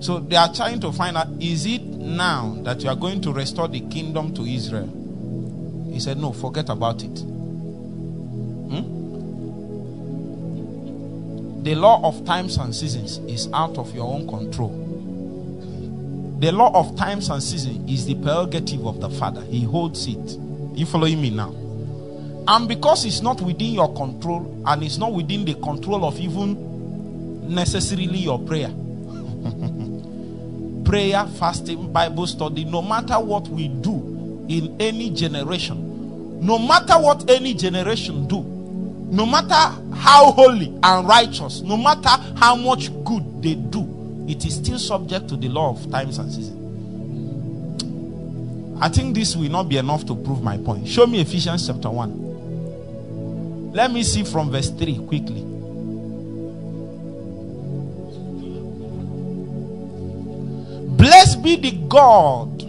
[0.00, 3.32] So they are trying to find out is it now that you are going to
[3.32, 4.88] restore the kingdom to Israel?
[5.92, 7.18] He said, No, forget about it.
[8.70, 9.00] Hmm?
[11.62, 14.70] The law of times and seasons is out of your own control.
[16.40, 20.38] The law of times and seasons is the prerogative of the Father, He holds it.
[20.74, 21.54] You following me now?
[22.48, 27.54] And because it's not within your control and it's not within the control of even
[27.54, 28.68] necessarily your prayer
[30.90, 37.30] prayer, fasting, Bible study, no matter what we do in any generation, no matter what
[37.30, 39.54] any generation do, no matter
[39.94, 45.28] how holy and righteous, no matter how much good they do, it is still subject
[45.28, 46.56] to the law of times and seasons.
[48.82, 50.88] I think this will not be enough to prove my point.
[50.88, 53.72] Show me Ephesians chapter 1.
[53.72, 55.49] Let me see from verse 3 quickly.
[61.42, 62.62] Be the God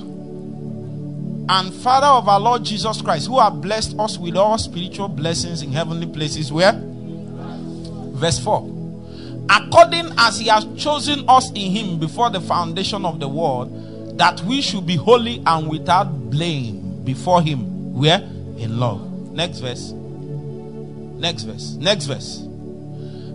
[1.50, 5.62] and Father of our Lord Jesus Christ, who have blessed us with all spiritual blessings
[5.62, 6.52] in heavenly places.
[6.54, 6.80] Where?
[6.82, 9.46] Verse 4.
[9.50, 14.40] According as he has chosen us in him before the foundation of the world, that
[14.42, 17.94] we should be holy and without blame before him.
[17.94, 18.20] Where?
[18.20, 19.34] In love.
[19.34, 19.92] Next verse.
[19.92, 21.74] Next verse.
[21.74, 22.48] Next verse.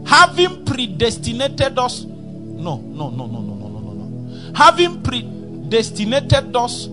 [0.06, 2.04] Having predestinated us.
[2.04, 3.55] No, no, no, no, no
[4.56, 6.86] Having predestinated us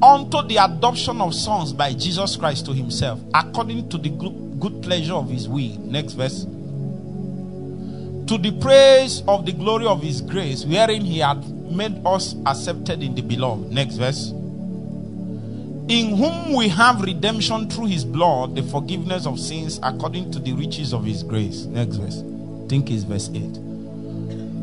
[0.00, 5.14] unto the adoption of sons by Jesus Christ to himself, according to the good, pleasure
[5.14, 5.76] of his will.
[5.80, 6.44] Next verse.
[8.28, 13.02] To the praise of the glory of his grace, wherein he had made us accepted
[13.02, 13.72] in the beloved.
[13.72, 14.30] Next verse.
[15.88, 20.52] In whom we have redemption through his blood, the forgiveness of sins according to the
[20.52, 21.64] riches of his grace.
[21.64, 22.18] Next verse.
[22.20, 23.71] I think it's verse 8.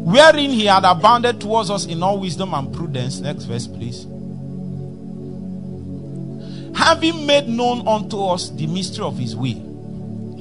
[0.06, 3.20] Wherein he had abounded towards us in all wisdom and prudence.
[3.20, 4.06] Next verse, please
[6.80, 9.60] having made known unto us the mystery of his will.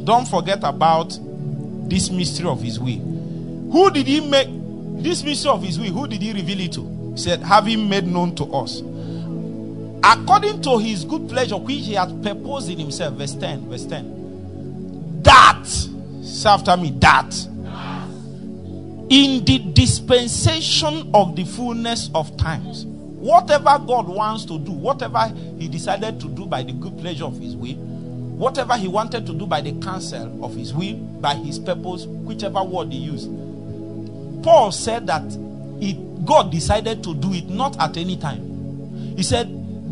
[0.04, 1.18] Don't forget about
[1.88, 3.00] this mystery of his will.
[3.72, 4.48] Who did he make
[5.02, 5.92] this mystery of his will?
[5.92, 7.10] Who did he reveal it to?
[7.12, 8.80] He said, having made known to us.
[10.04, 13.14] According to his good pleasure, which he had purposed in himself.
[13.14, 13.68] Verse 10.
[13.68, 15.22] Verse 10.
[15.22, 17.34] That, say after me, that
[19.10, 22.86] in the dispensation of the fullness of times
[23.18, 27.36] Whatever God wants to do, whatever He decided to do by the good pleasure of
[27.40, 31.58] His will, whatever He wanted to do by the counsel of His will, by His
[31.58, 33.28] purpose, whichever word He used.
[34.44, 35.24] Paul said that
[35.82, 39.16] it, God decided to do it not at any time.
[39.16, 39.48] He said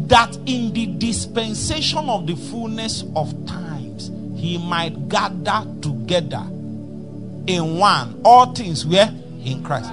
[0.08, 6.46] that in the dispensation of the fullness of times, He might gather together
[7.46, 9.08] in one all things were
[9.44, 9.90] in Christ.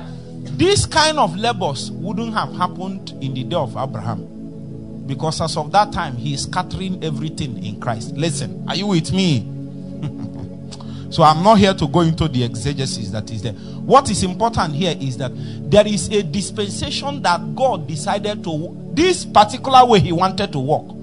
[0.58, 5.72] This kind of labors wouldn't have happened in the day of Abraham because as of
[5.72, 8.14] that time he is scattering everything in Christ.
[8.14, 9.40] Listen, are you with me?
[11.12, 13.54] so I'm not here to go into the exegesis that is there.
[13.54, 15.32] What is important here is that
[15.70, 20.96] there is a dispensation that God decided to this particular way he wanted to walk.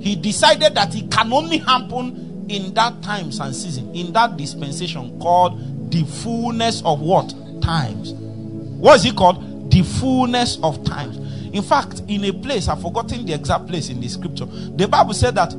[0.00, 5.18] He decided that it can only happen in that times and season, in that dispensation
[5.20, 5.58] called
[5.90, 7.34] the fullness of what?
[7.62, 8.12] Times.
[8.12, 9.70] What is it called?
[9.70, 11.16] The fullness of times.
[11.52, 15.14] In fact, in a place, I've forgotten the exact place in the scripture, the Bible
[15.14, 15.52] said that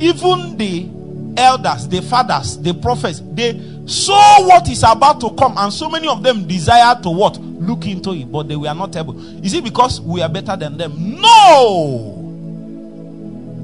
[0.00, 0.88] even the
[1.36, 3.52] elders, the fathers, the prophets, they
[3.86, 7.38] saw what is about to come, and so many of them desire to what?
[7.40, 9.18] Look into it, but they were not able.
[9.44, 11.20] Is it because we are better than them?
[11.20, 12.14] No.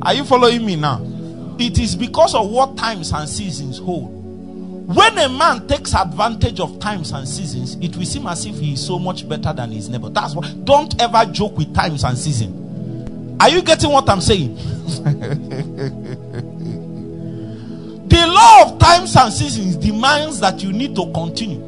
[0.02, 1.00] Are you following me now?
[1.58, 4.13] It is because of what times and seasons hold.
[4.86, 8.74] When a man takes advantage of times and seasons, it will seem as if he
[8.74, 10.10] is so much better than his neighbor.
[10.10, 13.40] That's why don't ever joke with times and seasons.
[13.40, 14.54] Are you getting what I'm saying?
[18.08, 21.60] the law of times and seasons demands that you need to continue.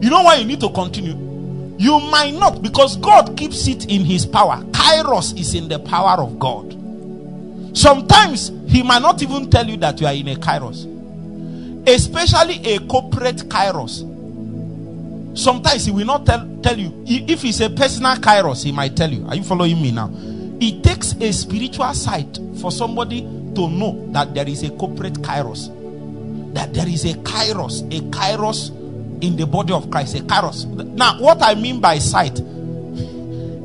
[0.00, 1.76] You know why you need to continue?
[1.78, 4.62] You might not because God keeps it in his power.
[4.70, 6.74] Kairos is in the power of God.
[7.76, 10.99] Sometimes he might not even tell you that you are in a kairos
[11.86, 14.06] especially a corporate kairos.
[15.36, 17.04] Sometimes he will not tell, tell you.
[17.06, 19.26] If it's a personal kairos, he might tell you.
[19.28, 20.10] Are you following me now?
[20.60, 25.70] It takes a spiritual sight for somebody to know that there is a corporate kairos.
[26.54, 28.70] That there is a kairos, a kairos
[29.22, 30.66] in the body of Christ, a kairos.
[30.94, 32.38] Now, what I mean by sight,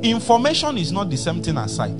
[0.03, 1.99] information is not the same thing as sight.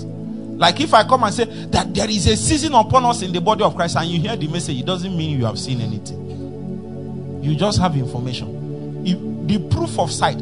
[0.57, 3.41] Like if I come and say that there is a season upon us in the
[3.41, 7.43] body of Christ and you hear the message, it doesn't mean you have seen anything.
[7.43, 9.03] You just have information.
[9.05, 10.37] If the proof of sight,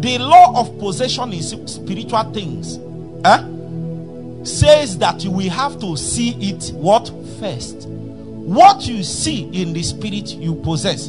[0.00, 2.78] the law of possession in spiritual things
[3.24, 7.08] eh, says that will have to see it what
[7.40, 7.88] first.
[7.88, 11.08] What you see in the spirit you possess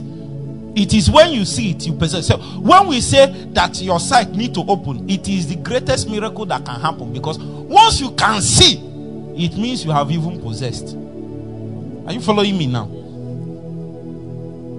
[0.78, 2.28] it is when you see it you possess.
[2.28, 6.46] So when we say that your sight need to open it is the greatest miracle
[6.46, 8.76] that can happen because once you can see
[9.36, 10.96] it means you have even possessed.
[12.06, 12.86] Are you following me now?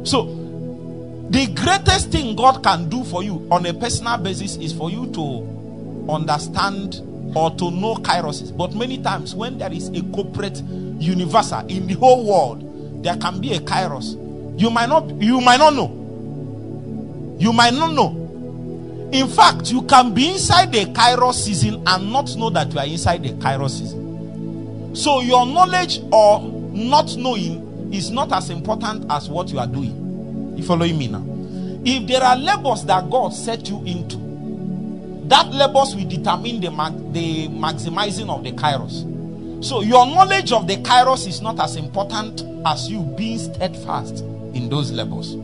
[0.04, 0.34] So
[1.30, 5.06] the greatest thing god can do for you on a personal basis is for you
[5.12, 7.02] to understand
[7.36, 10.62] or to know kairos but many times when there is a corporate
[10.98, 14.16] universal in the whole world there can be a kairos
[14.58, 17.36] you might not you might not know.
[17.38, 19.08] You might not know.
[19.12, 22.86] In fact, you can be inside the Kairos season and not know that you are
[22.86, 24.96] inside the Kairos season.
[24.96, 30.56] So your knowledge or not knowing is not as important as what you are doing.
[30.58, 31.24] You following me now?
[31.84, 34.16] If there are labors that God set you into,
[35.28, 36.68] that labors will determine the,
[37.12, 39.64] the maximizing of the kairos.
[39.64, 44.24] So your knowledge of the kairos is not as important as you being steadfast
[44.54, 45.34] in those levels.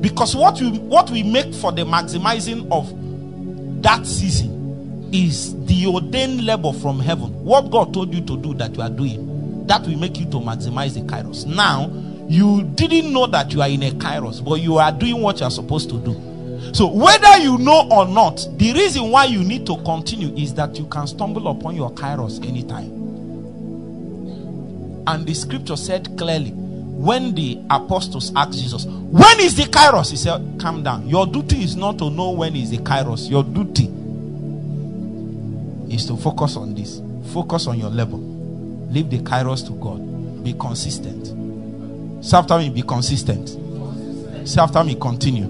[0.00, 6.44] Because what we what we make for the maximizing of that season is the ordained
[6.44, 7.32] labor from heaven.
[7.44, 10.36] What God told you to do that you are doing, that will make you to
[10.36, 11.46] maximize the kairos.
[11.46, 11.90] Now,
[12.28, 15.46] you didn't know that you are in a kairos, but you are doing what you
[15.46, 16.12] are supposed to do.
[16.74, 20.78] So, whether you know or not, the reason why you need to continue is that
[20.78, 22.92] you can stumble upon your kairos anytime.
[25.06, 26.52] And the scripture said clearly
[26.98, 30.10] when the apostles asked Jesus, When is the kairos?
[30.10, 31.08] He said, Calm down.
[31.08, 33.30] Your duty is not to know when is the kairos.
[33.30, 33.84] Your duty
[35.94, 37.00] is to focus on this.
[37.32, 38.18] Focus on your level.
[38.18, 40.42] Leave the kairos to God.
[40.42, 41.26] Be consistent.
[42.24, 43.48] Say after me, be consistent.
[44.48, 45.46] Say after me, continue.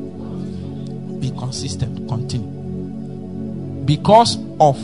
[1.18, 2.06] Be consistent.
[2.10, 3.86] Continue.
[3.86, 4.76] Because of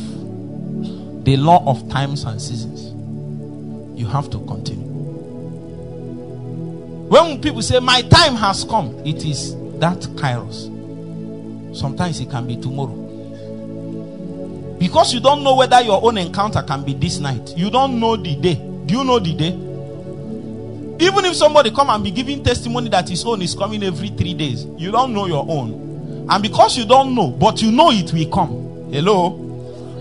[1.27, 2.91] the law of times and seasons,
[4.01, 4.94] you have to continue.
[7.15, 10.67] When people say, My time has come, it is that kairos.
[11.77, 12.97] Sometimes it can be tomorrow.
[14.81, 17.57] Because you don't know whether your own encounter can be this night.
[17.57, 18.57] You don't know the day.
[18.57, 19.53] Do you know the day?
[21.07, 24.35] Even if somebody come and be giving testimony that his own is coming every three
[24.35, 26.27] days, you don't know your own.
[26.29, 28.91] And because you don't know, but you know it will come.
[28.93, 29.41] Hello?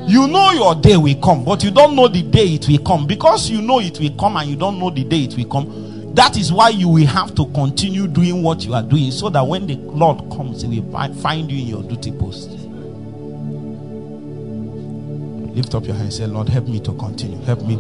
[0.07, 3.05] You know your day will come, but you don't know the day it will come.
[3.05, 5.92] Because you know it will come and you don't know the day it will come,
[6.13, 9.41] that is why you will have to continue doing what you are doing so that
[9.41, 12.49] when the Lord comes, He will find you in your duty post.
[15.55, 17.39] Lift up your hand and say, Lord, help me to continue.
[17.45, 17.77] Help me.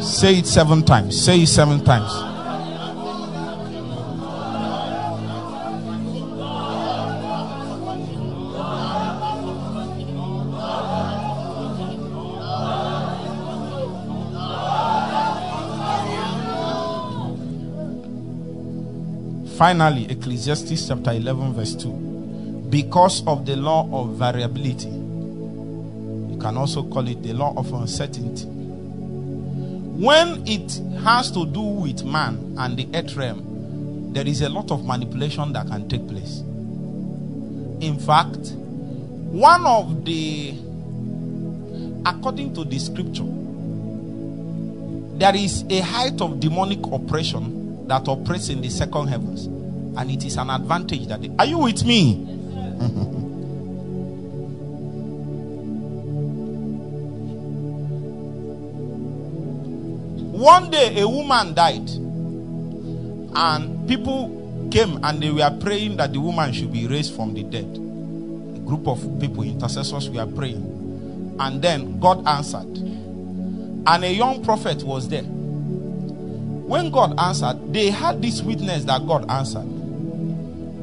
[0.00, 1.20] Say it seven times.
[1.20, 2.37] Say it seven times.
[19.58, 21.90] Finally, Ecclesiastes chapter 11, verse 2.
[22.70, 28.44] Because of the law of variability, you can also call it the law of uncertainty.
[28.44, 34.70] When it has to do with man and the earth realm, there is a lot
[34.70, 36.38] of manipulation that can take place.
[37.80, 38.52] In fact,
[39.32, 40.50] one of the,
[42.06, 43.26] according to the scripture,
[45.18, 47.57] there is a height of demonic oppression
[47.88, 49.46] that operates in the second heavens.
[49.46, 52.24] And it is an advantage that they, are you with me?
[60.38, 61.90] One day a woman died,
[63.34, 67.42] and people came and they were praying that the woman should be raised from the
[67.42, 67.64] dead.
[67.64, 72.68] A group of people, intercessors, were praying, and then God answered.
[72.68, 75.24] And a young prophet was there
[76.68, 79.64] when God answered, they had this witness that God answered.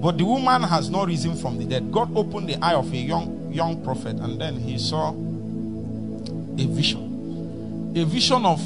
[0.02, 1.92] But the woman has no risen from the dead.
[1.92, 7.94] God opened the eye of a young young prophet, and then he saw a vision.
[7.96, 8.60] A vision of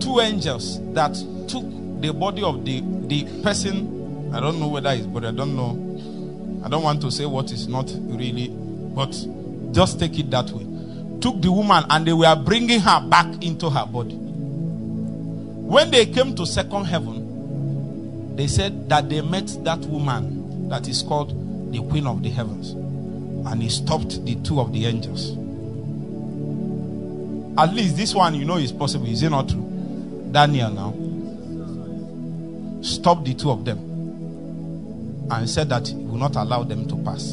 [0.00, 1.14] two angels that
[1.48, 1.64] took
[2.00, 4.30] the body of the, the person.
[4.32, 6.64] I don't know whether it's but I don't know.
[6.64, 9.10] I don't want to say what is not really, but
[9.72, 10.64] just take it that way.
[11.20, 14.27] Took the woman and they were bringing her back into her body.
[15.68, 21.02] When they came to second heaven, they said that they met that woman that is
[21.02, 21.28] called
[21.70, 22.70] the queen of the heavens.
[23.46, 25.32] And he stopped the two of the angels.
[27.58, 29.04] At least this one you know is possible.
[29.08, 29.60] Is it not true?
[30.32, 30.94] Daniel now
[32.82, 33.76] stopped the two of them
[35.30, 37.32] and said that he will not allow them to pass.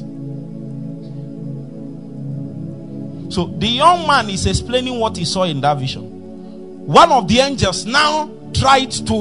[3.33, 6.14] So the young man is explaining what he saw in that vision
[6.85, 9.13] one of the angels now tried to,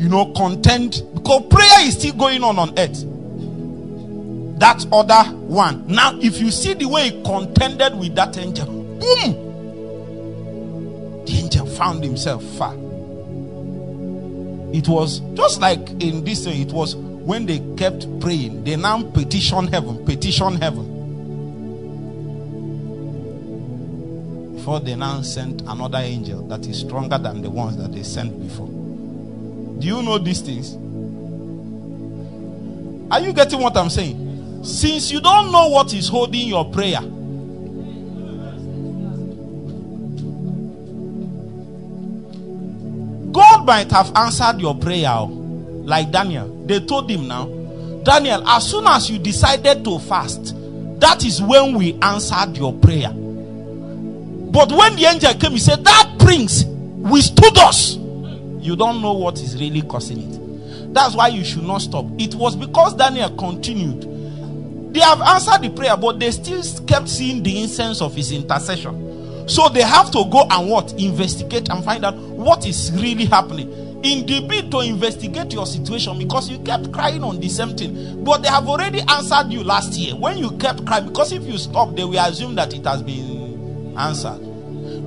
[0.00, 3.04] you know, contend because prayer is still going on on earth.
[4.58, 5.86] That other one.
[5.86, 9.32] Now, if you see the way he contended with that angel, boom,
[11.24, 12.74] the angel found himself far.
[14.74, 19.02] It was just like in this thing, it was when they kept praying, they now
[19.02, 20.93] petition heaven, petition heaven.
[24.64, 28.32] Before they now sent another angel that is stronger than the ones that they sent
[28.42, 28.66] before.
[28.66, 30.72] Do you know these things?
[33.12, 34.64] Are you getting what I'm saying?
[34.64, 37.02] Since you don't know what is holding your prayer,
[43.32, 45.26] God might have answered your prayer oh,
[45.84, 46.64] like Daniel.
[46.64, 47.48] They told him now,
[48.02, 50.54] Daniel, as soon as you decided to fast,
[51.00, 53.12] that is when we answered your prayer.
[54.54, 57.96] But when the angel came, he said, That prince withstood us.
[57.96, 60.94] You don't know what is really causing it.
[60.94, 62.06] That's why you should not stop.
[62.18, 64.94] It was because Daniel continued.
[64.94, 69.48] They have answered the prayer, but they still kept seeing the incense of his intercession.
[69.48, 70.92] So they have to go and what?
[71.00, 73.72] Investigate and find out what is really happening
[74.04, 78.22] in the bid to investigate your situation because you kept crying on the same thing.
[78.22, 81.06] But they have already answered you last year when you kept crying.
[81.06, 83.33] Because if you stop, they will assume that it has been
[83.96, 84.40] answered.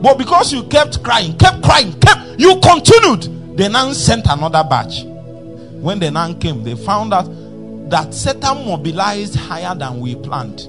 [0.02, 5.04] But because you kept crying, kept crying, kept you continued, they now sent another batch.
[5.04, 7.26] When the now came, they found out
[7.90, 10.62] that Satan mobilized higher than we planned.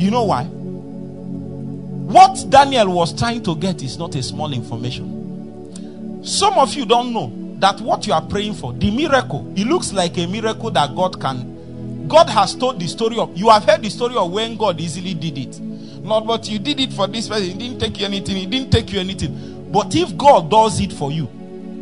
[0.00, 0.44] You know why?
[0.44, 6.24] What Daniel was trying to get is not a small information.
[6.24, 9.92] Some of you don't know that what you are praying for, the miracle, it looks
[9.92, 12.06] like a miracle that God can.
[12.08, 13.36] God has told the story of.
[13.36, 15.60] You have heard the story of when God easily did it.
[16.08, 17.44] Not, but you did it for this person.
[17.44, 18.36] He didn't take you anything.
[18.36, 19.70] He didn't take you anything.
[19.70, 21.28] But if God does it for you,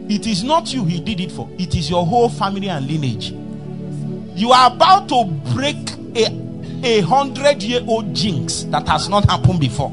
[0.08, 1.48] it is not you He did it for.
[1.58, 3.30] It is your whole family and lineage.
[4.34, 5.24] You are about to
[5.54, 5.76] break
[6.16, 6.46] a
[6.84, 9.90] a hundred year old jinx that has not happened before.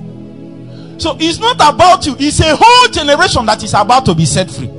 [1.00, 4.50] So it's not about you, it's a whole generation that is about to be set
[4.50, 4.70] free.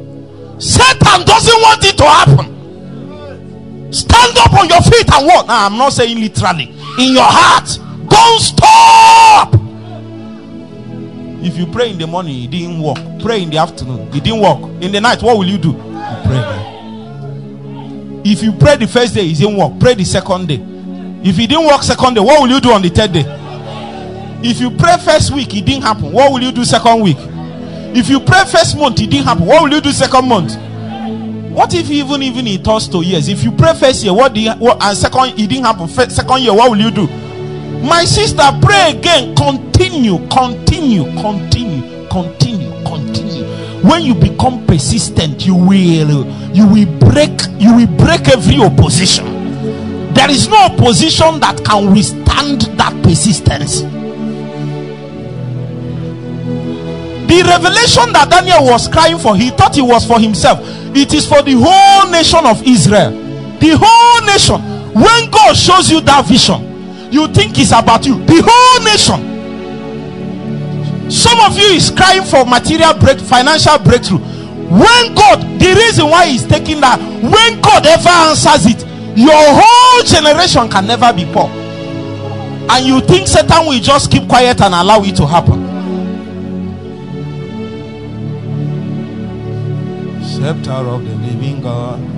[0.59, 3.93] Satan doesn't want it to happen.
[3.93, 5.47] Stand up on your feet and what?
[5.47, 6.65] Now, I'm not saying literally.
[6.99, 7.79] In your heart,
[8.15, 9.55] don't stop.
[11.45, 12.99] If you pray in the morning, it didn't work.
[13.21, 14.61] Pray in the afternoon, it didn't work.
[14.83, 15.73] In the night, what will you do?
[15.73, 16.65] You pray.
[18.25, 19.79] If you pray the first day, it didn't work.
[19.79, 20.61] Pray the second day.
[21.29, 23.25] If it didn't work second day, what will you do on the third day?
[24.43, 26.13] If you pray first week, it didn't happen.
[26.13, 27.17] What will you do second week?
[27.97, 29.47] If you pray first month, it didn't happen.
[29.47, 30.57] What will you do second month?
[31.53, 33.29] What if even even it turns to years?
[33.29, 35.87] If you pray first year, what, you, what and second it didn't happen.
[35.87, 37.07] First, second year, what will you do?
[37.85, 39.35] My sister, pray again.
[39.37, 43.45] Continue, continue, continue, continue, continue.
[43.83, 49.27] When you become persistent, you will you will break you will break every opposition.
[50.15, 53.83] There is no opposition that can withstand that persistence.
[57.29, 60.61] The revelation that Daniel was crying for, he thought it was for himself.
[60.97, 63.11] It is for the whole nation of Israel.
[63.59, 64.61] The whole nation.
[64.95, 66.74] When God shows you that vision,
[67.15, 68.19] you think it's about you.
[68.27, 69.33] The whole nation.
[71.11, 74.19] Some of you is crying for material break, financial breakthrough.
[74.19, 78.85] When God, the reason why He's taking that, when God ever answers it,
[79.17, 81.49] your whole generation can never be poor.
[82.69, 85.73] And you think Satan will just keep quiet and allow it to happen.
[90.45, 92.14] scepter of the living God.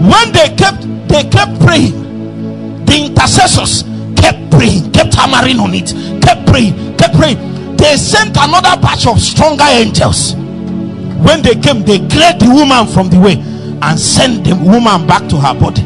[0.00, 3.82] When they kept they kept praying, the intercessors
[4.16, 7.76] kept praying, kept hammering on it, kept praying, kept praying.
[7.76, 10.34] They sent another batch of stronger angels.
[10.34, 13.34] When they came, they cleared the woman from the way
[13.82, 15.82] and sent the woman back to her body.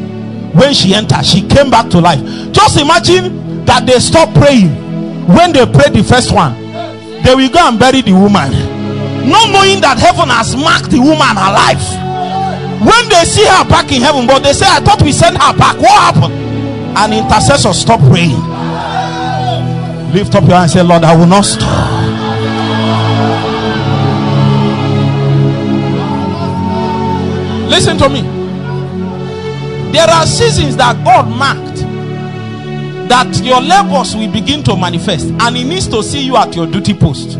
[0.55, 2.21] When she entered, she came back to life.
[2.51, 4.69] Just imagine that they stopped praying
[5.27, 6.53] when they prayed the first one
[7.23, 8.51] they will go and bury the woman
[9.27, 11.81] not knowing that heaven has marked the woman alive
[12.81, 15.57] when they see her back in heaven but they say i thought we sent her
[15.57, 15.77] back.
[15.77, 16.33] What happened?
[16.97, 18.39] And intercessor stop praying.
[20.13, 21.95] Lift up your hand and say lord i will not stop.
[27.69, 28.21] Listen to me.
[29.91, 31.75] There are seasons that god marked
[33.09, 36.67] that your labors will begin to manifest and he needs to see you at your
[36.67, 37.37] duty post.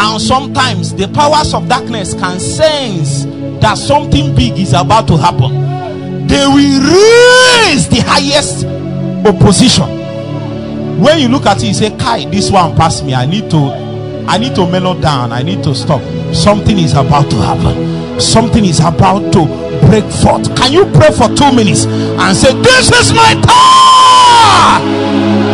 [0.00, 3.24] And sometimes the powers of darkness can sense
[3.60, 5.68] that something big is about to happen
[6.28, 8.66] they will raise the highest
[9.26, 9.88] opposition.
[11.00, 13.14] When you look at it you say kai this one passed me.
[13.14, 13.56] I need to
[14.28, 15.32] i need to mellow down.
[15.32, 16.02] I need to stop.
[16.34, 18.20] Something is about to happen.
[18.20, 19.46] Something is about to
[19.88, 20.54] break forth.
[20.56, 25.47] Can you pray for two minutes and say this is my time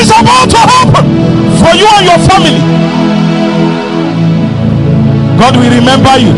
[0.00, 1.04] is about to happen
[1.58, 2.60] for you and your family.
[5.38, 6.32] God will remember you.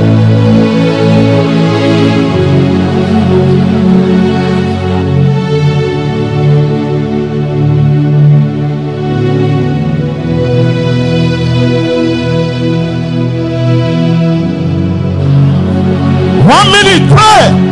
[16.47, 17.68] One minute, pray.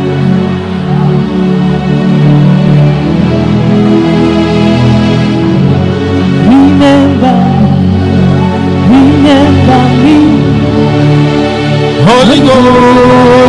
[12.29, 13.46] rigor.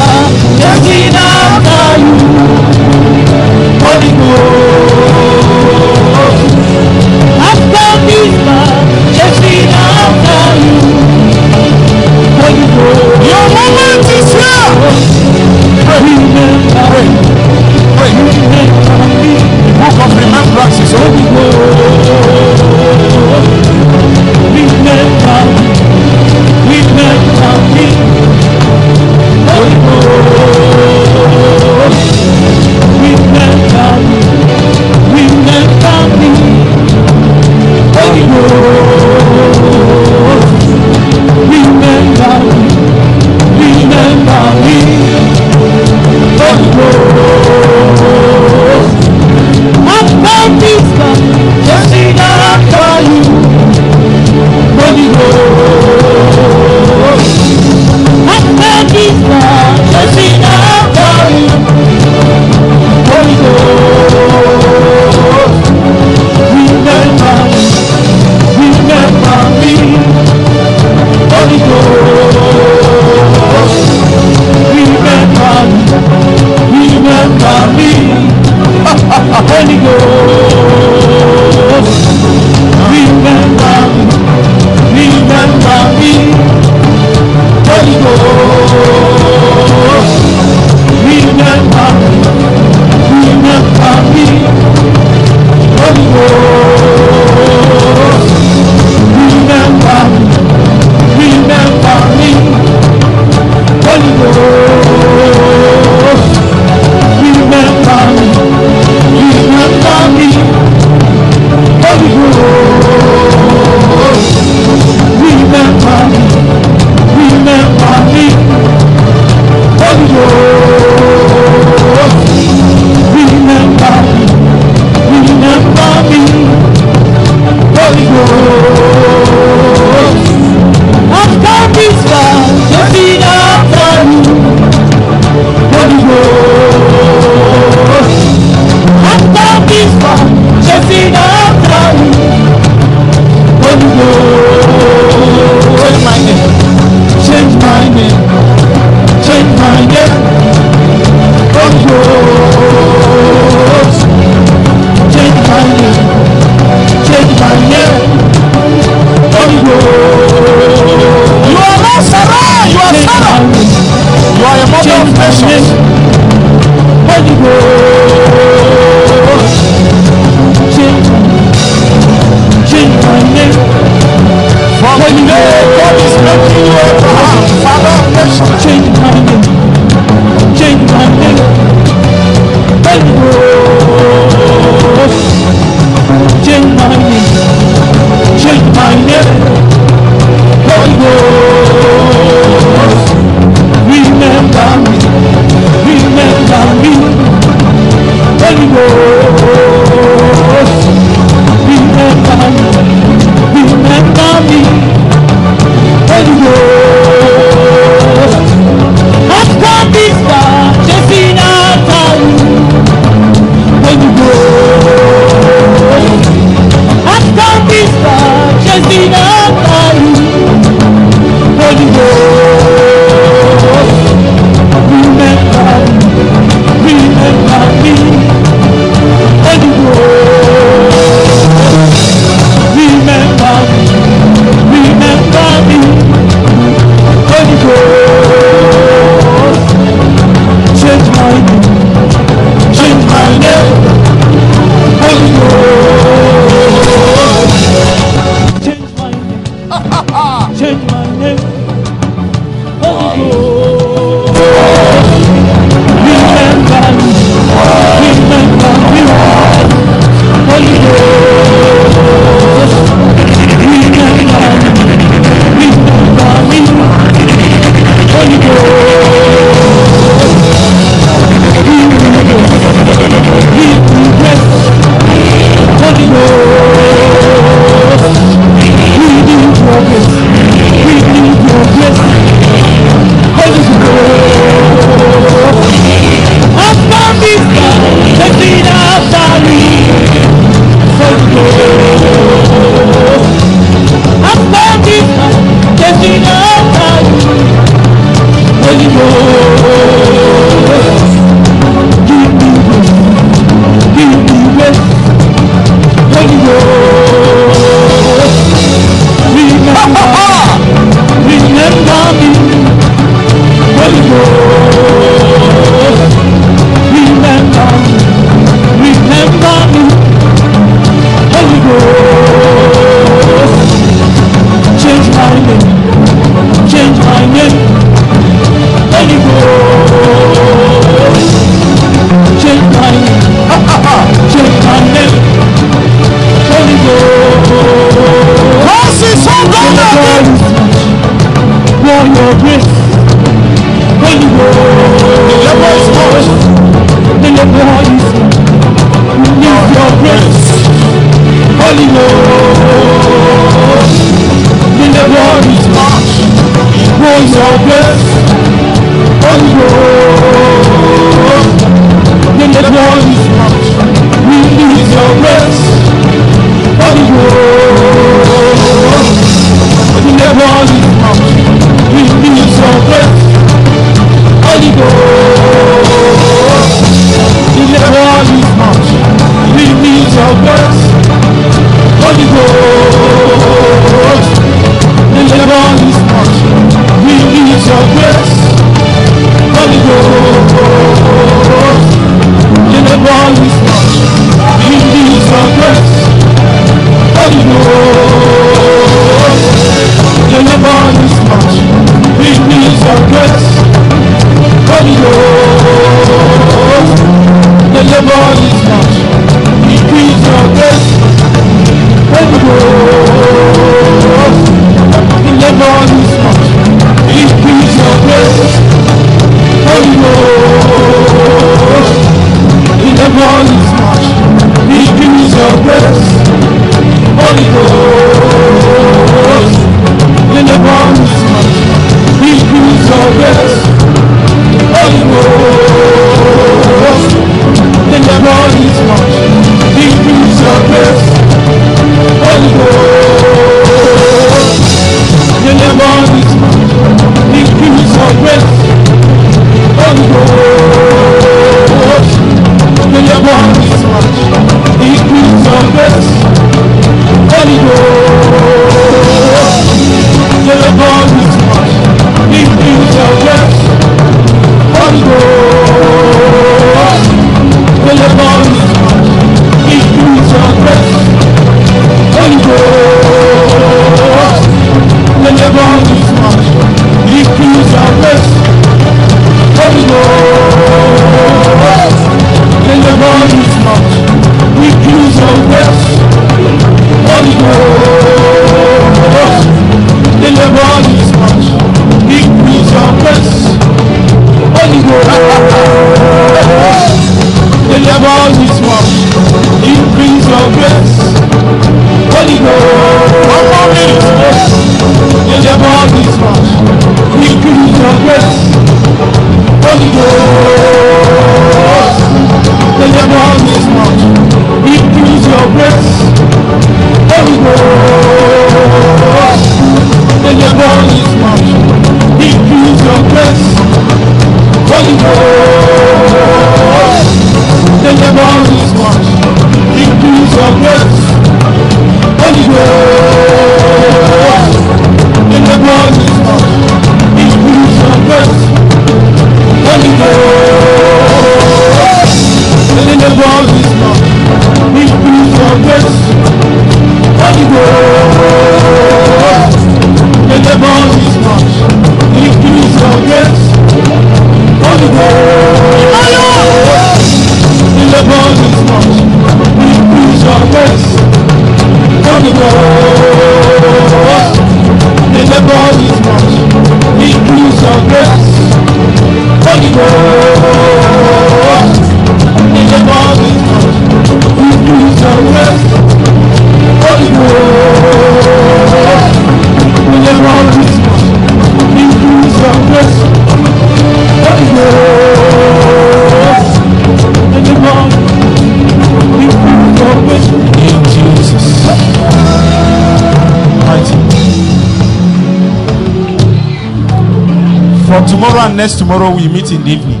[598.02, 600.00] Tomorrow and next tomorrow, we meet in the evening.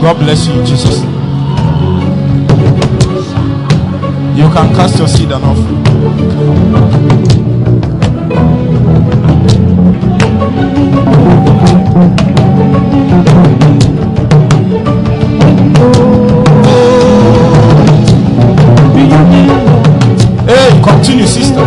[0.00, 1.00] God bless you, Jesus.
[4.36, 5.78] You can cast your seed and offering.
[20.82, 21.64] continue, sister.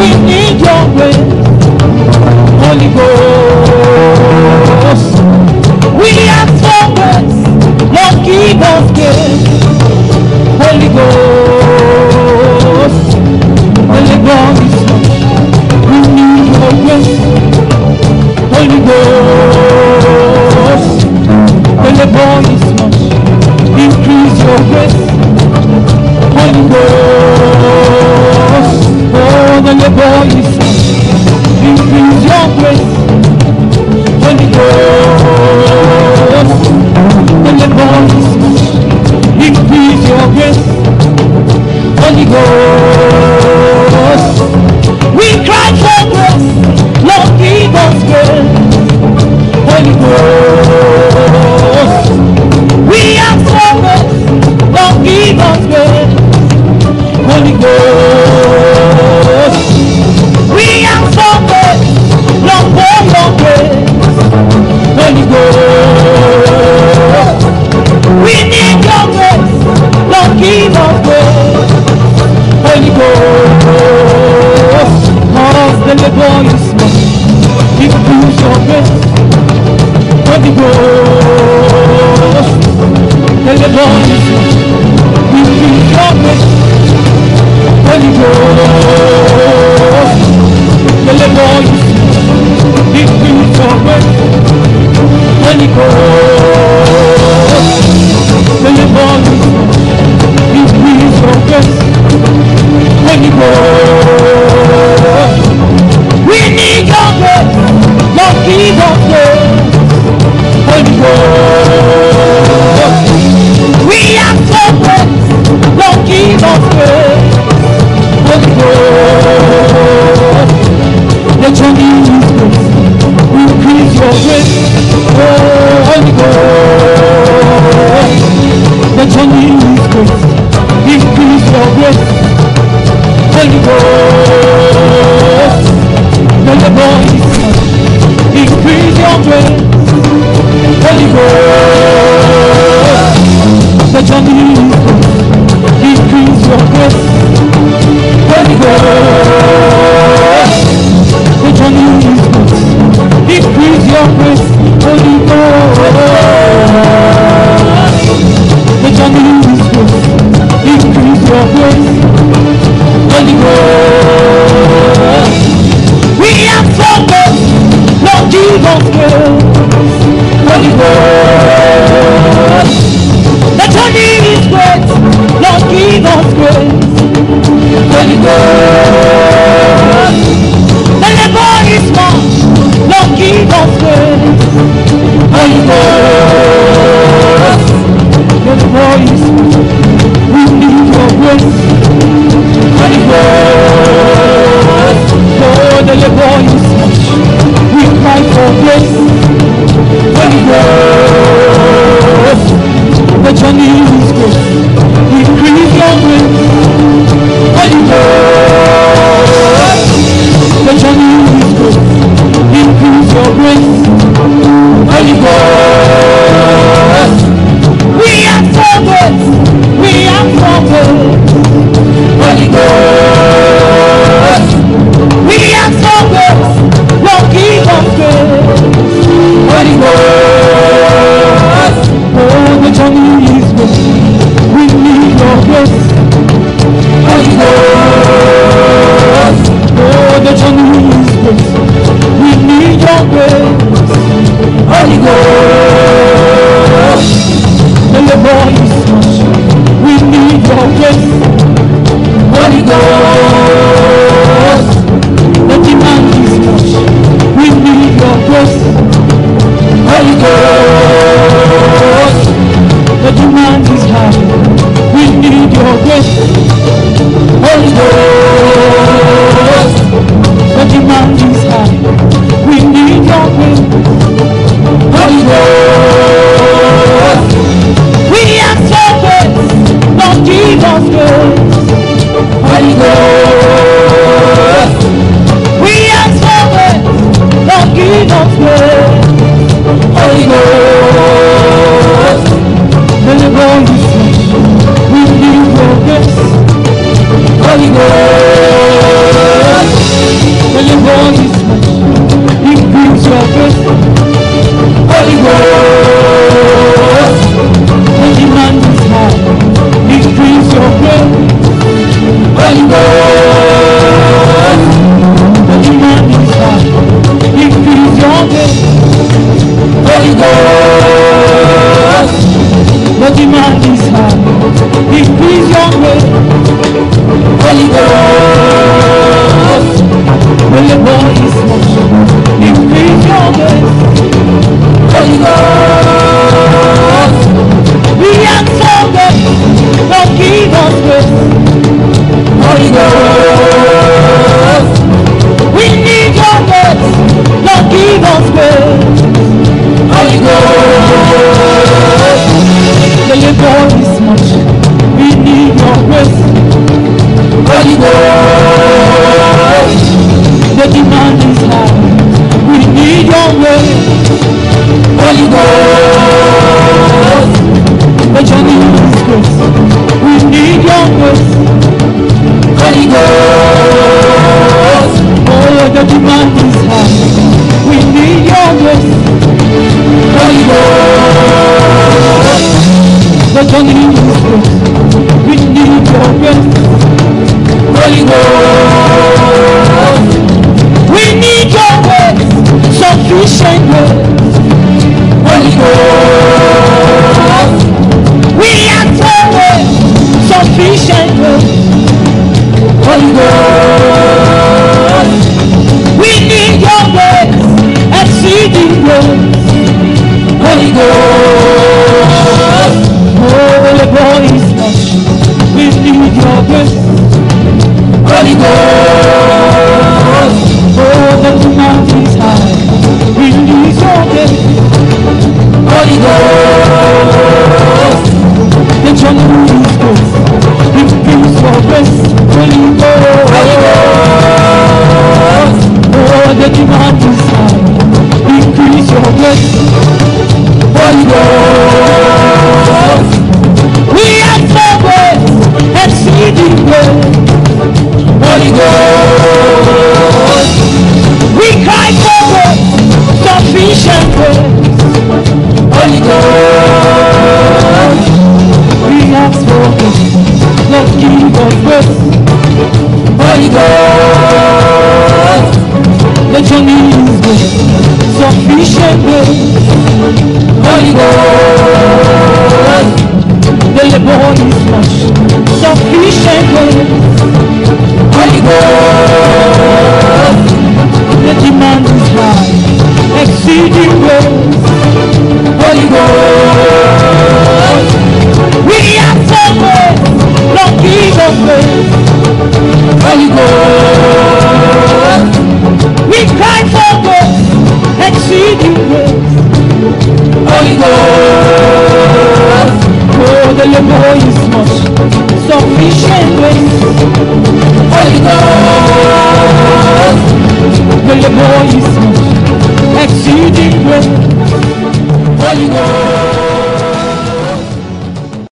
[0.00, 1.12] we need your way,
[2.62, 3.39] Holy Ghost.
[30.02, 30.39] Oh.